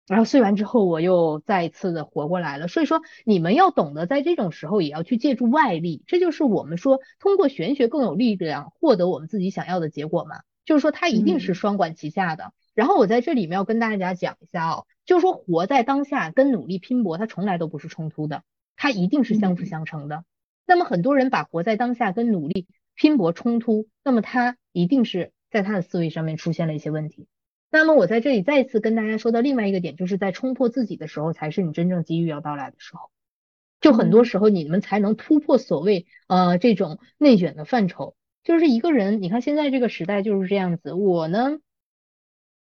[0.07, 2.67] 然后睡完之后我又再一次的活过来了。
[2.67, 10.41] 所以说，你们要懂得在这种时候也要去借助外力，这就是我们说通过玄学更有力量获得我们自己想要的结果嘛。
[10.65, 12.51] 就是说，它一定是双管齐下的。
[12.73, 18.43] 然后我在这里面要跟大家讲一下哦，就是说活在当下跟努力拼搏，它从来都不是冲突的，
[18.75, 20.25] 它一定是相辅相成的。
[20.65, 27.27] 那么很多人把活在当下跟努力拼搏冲突，那么他一定是在他的思维上面出现了一些问题。
[27.69, 33.09] 那么我在这里再次跟大家说到另外一个点，就是在冲破自己的时候，才是你真正机遇要到来的时候。
[33.79, 38.15] 就很多时候你们才能突破所谓呃这种内卷的范畴。
[38.43, 40.93] 就是一个人，你看现在这个时代就是这样子。
[40.93, 41.59] 我呢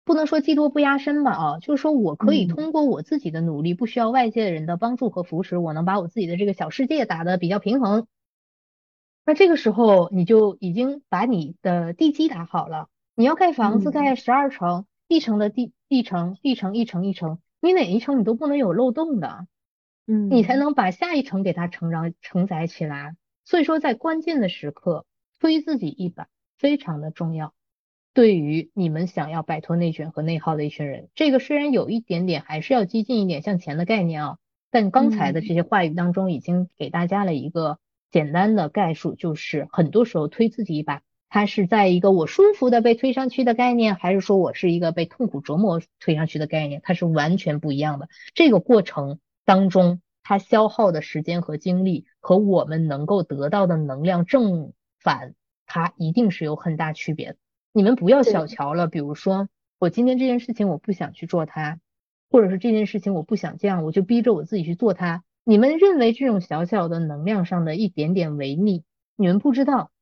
[0.05, 8.07] 不能说技多不压身吧啊，就是说我可以通过我自己的努力，不需要外界人的帮助和扶持，我能把我自己的这个小世界打得比较平衡。
[9.24, 12.88] 那这个时候你就已经把你的地基打好了。
[13.14, 14.84] 你要盖房子，盖十二层。
[15.11, 19.48] 一层的地地层，一层一层一层，你哪一层你都不能有漏洞的，
[20.06, 23.16] 嗯，你才能把下一层给它承载承载起来。
[23.44, 25.04] 所以说，在关键的时刻
[25.40, 27.52] 推自己一把非常的重要。
[28.14, 34.38] 对于你们想要摆脱内卷和内耗的一群人，这个虽然有一点点还是要激进一点向前的概念啊，
[34.70, 37.80] 但刚才的这些话语当中已经给大家了一个
[38.12, 41.02] 简单的概述，就是很多时候推自己一把。
[41.32, 46.80] 它是在一个我舒服的被推上去的概念，还是说我是一个被痛苦折磨推上去的概念？
[46.82, 48.08] 它是完全不一样的。
[48.34, 55.34] 这个过程当中，它消耗的时间和精力和我们能够得到的能量正反，
[55.66, 57.36] 它一定是有很大区别的。
[57.72, 58.88] 你们不要小瞧了。
[58.88, 61.78] 比如说，我今天这件事情我不想去做它，
[62.28, 65.22] 或者是这件事情我不想这样，我就逼着我自己去做它。
[65.44, 68.82] 你们认为这种小小的能量上的一点点违逆，
[69.14, 69.92] 你们不知道。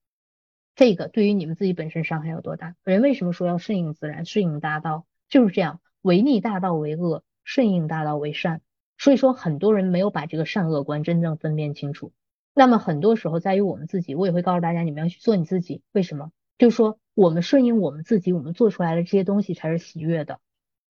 [0.78, 2.76] 这个对于你们自己本身伤害有多大？
[2.84, 5.06] 人为什么说要顺应自然、顺应大道？
[5.28, 8.60] 就是这样，违逆大道为恶，顺应大道为善。
[8.96, 12.12] 所以说，很多人没有把这个善恶观真正分辨清楚。
[12.54, 15.82] 那么很多时候在于我们自己，我也会告诉大家，你们要去做你自己。
[15.90, 16.30] 为什么？
[16.58, 20.38] 就是说，我们顺应我们自己，我们做出来的这些东西才是喜悦的。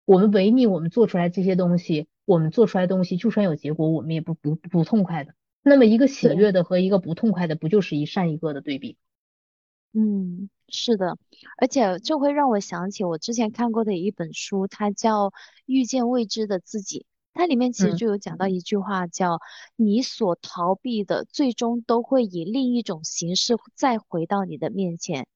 [0.04, 5.34] 我们违逆我们做出来这些东西，我们做出来东西就算有结果，我们也不不不痛快的。
[5.62, 8.96] 那么一个喜悦的和一个不痛快的，不就是一善一恶的对比？
[9.92, 11.16] 嗯，是的，
[11.58, 15.30] 而且这会让我想起我之前看过的一本书，它叫
[15.64, 17.00] 《遇见未知的自己》。
[17.32, 19.40] 它里面其实就有讲到一句话，叫
[19.76, 25.26] “你所逃避的，最终都会以另一种形式再回到你的面前”。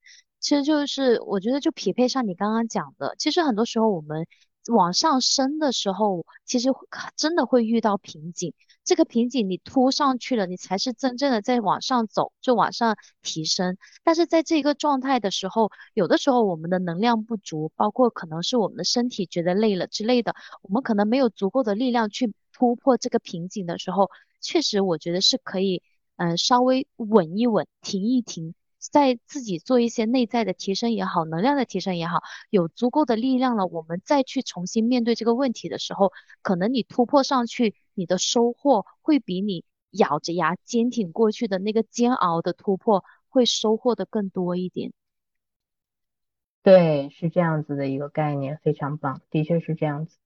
[0.41, 4.27] 其实就是我觉得就匹配上你刚刚讲的，其实很多时候我们
[4.69, 6.69] 往上升的时候，其实
[7.17, 8.55] 真的会遇到瓶颈。
[8.83, 13.77] 这个瓶颈你突上去了，你才是真正的在往上走，就往上提升。
[14.03, 25.83] 但是在这个状态的时候，有的时候我们的能量不足，包括可能是我们的身体觉得累了之类的，我们可能没有足够的力量去突破这个瓶颈的时候，确实我觉得是可以，
[26.17, 28.55] 嗯，稍微稳一稳，停一停。
[28.81, 36.13] 在自己做一些内在的提升也好，能量的提升也好，有足够的力量了，我们再去重新面对这个问题的时候，
[36.43, 44.93] 可能你突破上去，你的收获会比你咬着牙坚挺过去的那个煎熬的突破会收获的更多一点。
[46.63, 50.17] 对，是这样子的一个概念，非常棒，的确是这样子。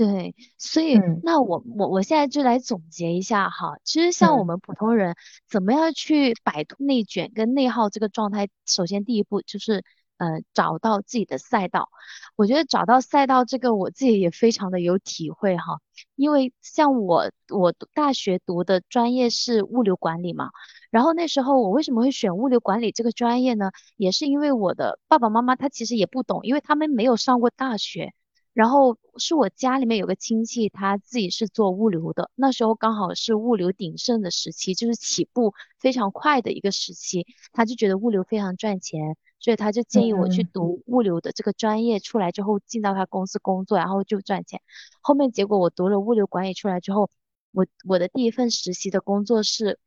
[0.00, 5.14] 对，所以那我我我现在就来总结一下哈，其实像我们普通人
[5.46, 9.84] 怎么样去摆脱内卷跟内耗这个状态，首先第一步就是
[10.16, 11.90] 呃找到自己的赛道。
[12.34, 15.80] 我觉得找到赛道这个我自己也非常的有体会哈，
[16.16, 20.48] 因为像我我大学读的专业是物流管理嘛，
[20.90, 23.70] 然后那时候我为什么会选物流管理这个专业呢？
[23.98, 28.14] 也是因为我的爸爸妈妈他其实也不懂，因为他们没有上过大学。
[28.52, 44.60] 然后是我家里面有个亲戚，他自己是做物流的，那时候刚好是物流鼎盛的时期，就是起步非常快的一个时期，他就觉得物流非常赚钱，所以他就建议我去读物流的这个专业，出来之后进到他公司工作，然后就赚钱。
[45.00, 47.08] 后面结果我读了物流管理出来之后，
[47.52, 49.78] 我我的第一份实习的工作是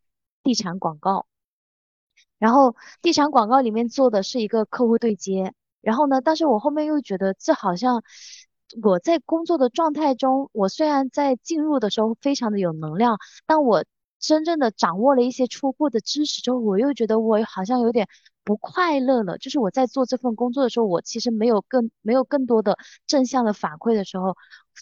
[0.42, 1.26] 地产广告，
[2.40, 8.04] 然后地产广告里面做的是一个客户对接，然后呢，但是我后面又觉得这好像。
[8.82, 13.86] 我在工作的状态中，我虽然在进入的时候非常的有能量，但我
[14.20, 18.08] 真正的掌握了一些初步的知识之后，我又觉得我好像有点
[18.44, 19.38] 不快乐了。
[19.38, 24.36] 就是我在做这份工作的时候，我其实没有更没有更多的正向的反馈的时候，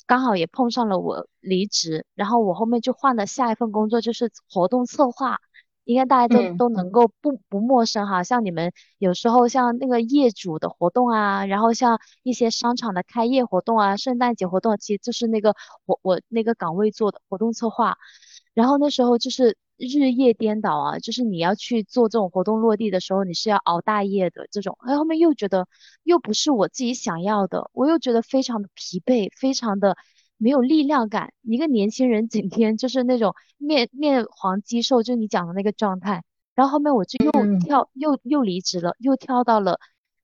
[0.05, 5.39] 刚好也碰上了我离职，然后我后面就换了下一份工作，就是活动策划。
[5.83, 15.55] 应该大家都都能够不不陌生哈，像你们有时候像那个业主的活动啊，然后像一些商场的开业活动啊，圣诞节活动，其实就是那个
[15.85, 17.97] 我我那个岗位做的活动策划，
[18.53, 25.67] 然后那时候就是日夜颠倒啊，就是你要去做这种活动落地的时候，你是要熬大夜的这种，哎后面又觉得
[26.03, 29.97] 又不是我自己想要的，我又觉得非常的疲惫，非常的。
[30.41, 36.23] 没有力量感，一个年轻人整天就是那种面面黄肌瘦，就你讲的那个状态。
[36.55, 39.79] 然后后面我就又跳又又离职了，又跳到了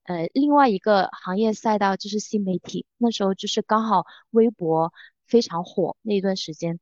[0.05, 2.87] 呃另外一个行业赛道，就是新媒体。
[2.97, 4.91] 那时候就是刚好微博
[5.27, 6.79] 非常火那一段时间，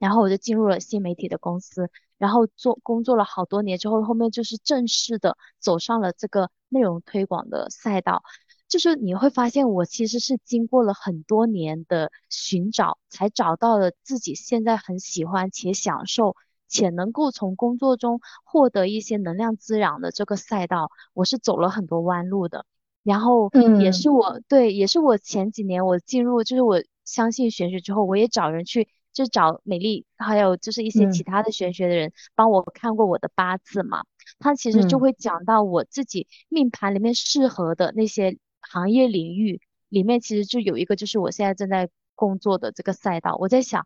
[0.00, 8.24] 然后我就进入了新媒体的公司，然后做工作了好多年之后，后面就是正式的走上了这个内容推广的赛道。
[8.72, 16.36] 就是你会发现，我其实是经过了很多年的寻找，才找到了自己现在很喜欢且享受，
[16.68, 20.90] 且能够从工作中获得一些能量滋养的这个赛道。
[21.12, 22.64] 我是走了很多弯路的，
[23.02, 34.04] 然后也是我对，也是我前几年我进入，就是我相信玄学之后，我也找人去，就找美丽，还有就是一些其他的玄学的人帮我看过我的八字嘛，
[34.38, 38.38] 他其实就会讲到我自己命盘里面适合的那些。
[38.70, 43.36] 行业领域里面其实就有一个，就是我现在正在工作的这个赛道。
[43.36, 43.84] 我在想，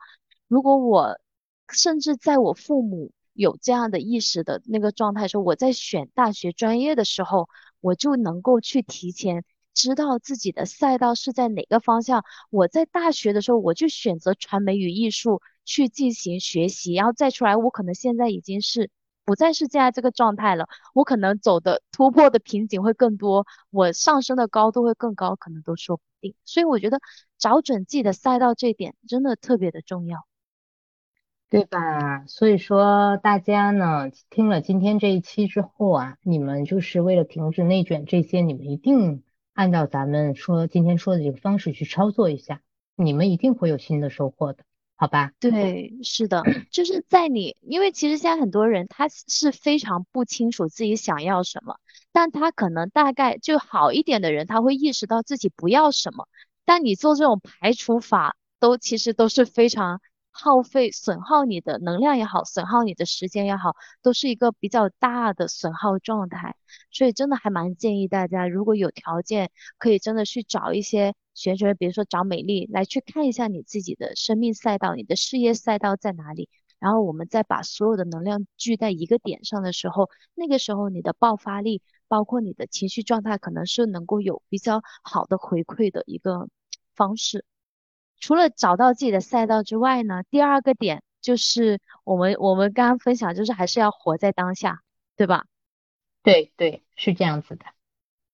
[0.48, 1.18] 如果我
[1.72, 7.48] 甚至在我父母有这样的意识的那个状态时候，我在选大学专业的时候，
[7.80, 12.24] 我就能够去提前知道自己的赛道是在哪个方向。
[12.50, 18.90] 我在大学的时候，我就选择传媒与艺术去进行学习，然后再出来，我可能现在已经是。
[19.26, 26.34] 不再是现在这个状态了，我可能走的突破的瓶颈会更多，我上升的高度会更高，可能都说不定。
[26.44, 27.00] 所以我觉得
[27.36, 30.26] 找准自己的赛道这一点真的特别的重要，
[31.50, 32.24] 对吧？
[32.26, 39.24] 所以说大家呢听了今天这一期之后啊，你们就是为了停止内卷这些，你们一定
[39.54, 42.62] 按照咱们说今天说的这个方式去操作一下，
[42.94, 44.64] 你们一定会有新的收获的。
[44.96, 51.76] 好吧，对，是的，就是在你，因为其实现在很多人他是非常不清楚自己想要什么，
[52.12, 56.26] 但他可能大概就好一点的人，他会意识到自己不要什么，
[56.64, 60.00] 但你做这种排除法，都其实都是非常。
[60.38, 66.54] 耗费、损耗你的能量也好，损耗你的时间也好，都是一个比较大的损耗状态。
[66.90, 76.48] 所以真的还蛮建议大家，如果有条件，可以真的去找一些学学，比如说找美丽来去看一下你自己的生命赛道、你的事业赛道在哪里。
[76.78, 86.48] 然后我们再把所有的能量聚在一个点上的时候，那个时候你的爆发力，包括你的情绪状态，可能是能够有比较好的回馈的一个
[86.94, 87.46] 方式。
[88.20, 94.82] 除了找到自己的赛道之外呢，第二个点就是我们我们刚刚分享，就是还是要活在当下，
[95.16, 95.46] 对吧？
[96.22, 97.64] 对对，是这样子的。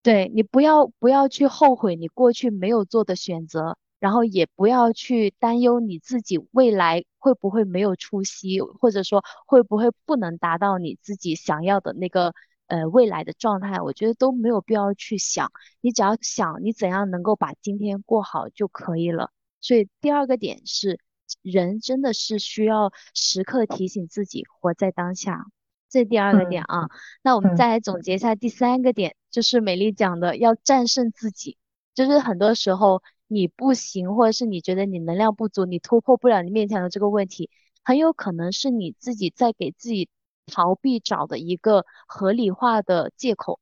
[0.03, 12.35] 对你不要不要去后悔你过去没有做的选择，然后也不要去担忧你自己未来会不会没有出息，或者说会不会不能达到你自己想要的那个
[12.67, 19.31] 呃未来的状态，我觉得都没有必要去想，你只要想你怎样能够把今天过好就可以了。
[19.63, 21.01] 所以第二个点是，
[21.41, 25.47] 人真的是需要时刻提醒自己活在当下。
[25.89, 26.89] 这第二个点啊，
[27.23, 31.57] 那我们再来总结一下第三个点，就是美丽讲的要战胜自己。
[31.95, 37.51] 就是很多时候你不行，或者是你觉得你能量不足，你突破不了你面前的这个问题，
[37.85, 40.09] 很有可能是你自己在给自己
[40.47, 43.61] 逃避找的一个合理化的借口。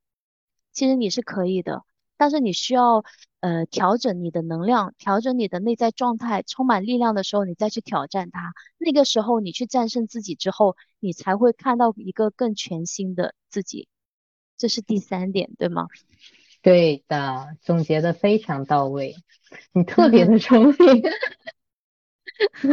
[0.72, 1.82] 其实你是可以的，
[2.16, 3.02] 但是你需要
[3.40, 8.52] 呃调整你的能量，调整你的内在状态，充满力量的时候，你再去挑战它。
[8.78, 13.88] 那个时候你去战胜自己之后，你才会看到一个更全新的自己。
[14.56, 15.88] 这是第三点，对吗？
[16.62, 19.16] 对的，总结的非常到位，
[19.72, 21.02] 你特别的聪明。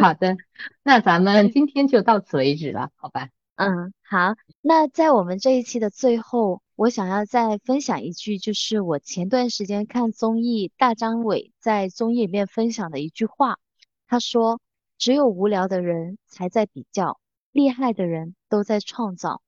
[0.01, 0.36] 好的，
[0.84, 3.30] 那咱们今天就到此为止了，好吧？
[3.55, 4.36] 嗯，好。
[4.61, 13.57] 那在我们这一期的最后，我想要再分享一句，就是我前段时间看综艺，大张伟在综艺里面分享的一句话，
[14.05, 14.61] 他说
[14.99, 17.19] ：“只有无聊的人才在比较，
[17.51, 19.41] 厉害的人都在创造。”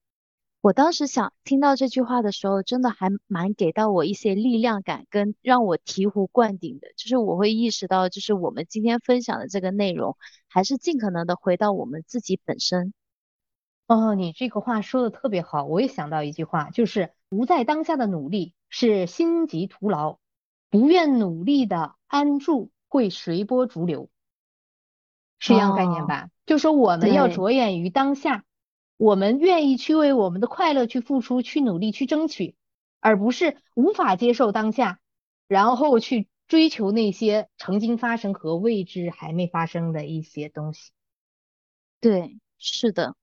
[0.62, 6.88] 我当时想听到这句话的时候，真的还蛮给到我一些力量感，跟让我醍醐灌顶的。
[6.98, 10.18] 就是我会意识到，就是我们今天分享的这个内容，
[10.48, 12.92] 还是尽可能的回到我们自己本身。
[13.86, 20.18] 哦，你这个话说的特别好，我也想到一句话，就是不在当下的努力是心急徒劳，
[20.70, 24.10] 不愿努力的安住会随波逐流，
[25.38, 26.30] 是一样概念吧？
[26.46, 28.44] 就说我们要着眼于当下。
[28.98, 32.56] 我们愿意去为我们的快乐去付出、去努力、去争取，
[33.00, 35.00] 而不是无法接受当下，
[35.48, 40.92] 然后去追求那些曾经发生和未知还没发生的一些东西。
[42.02, 43.16] 对，是的，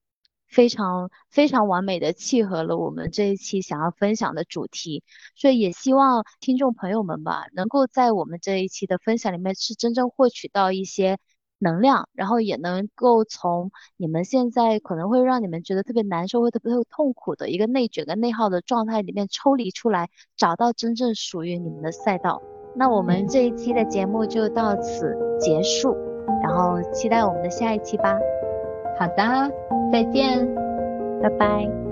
[0.48, 5.02] 非常非常完美的契合了我们这一期想要分享的主题，
[5.34, 11.18] 所以也希望听众朋友们吧，能够在我们这一期的分享里面是真正获取到一些。
[11.58, 22.42] 能量，然后也能够从你们现在可能会让你们觉得特别难受或特别痛苦的一个内卷跟内耗的状态里面抽离出来，找到真正属于你们的赛道。
[22.74, 25.96] 那我们这一期的节目就到此结束，
[26.42, 28.35] 然后期待我们的下一期吧。
[28.98, 29.50] 好的，
[29.92, 30.46] 再见，
[31.22, 31.85] 拜拜。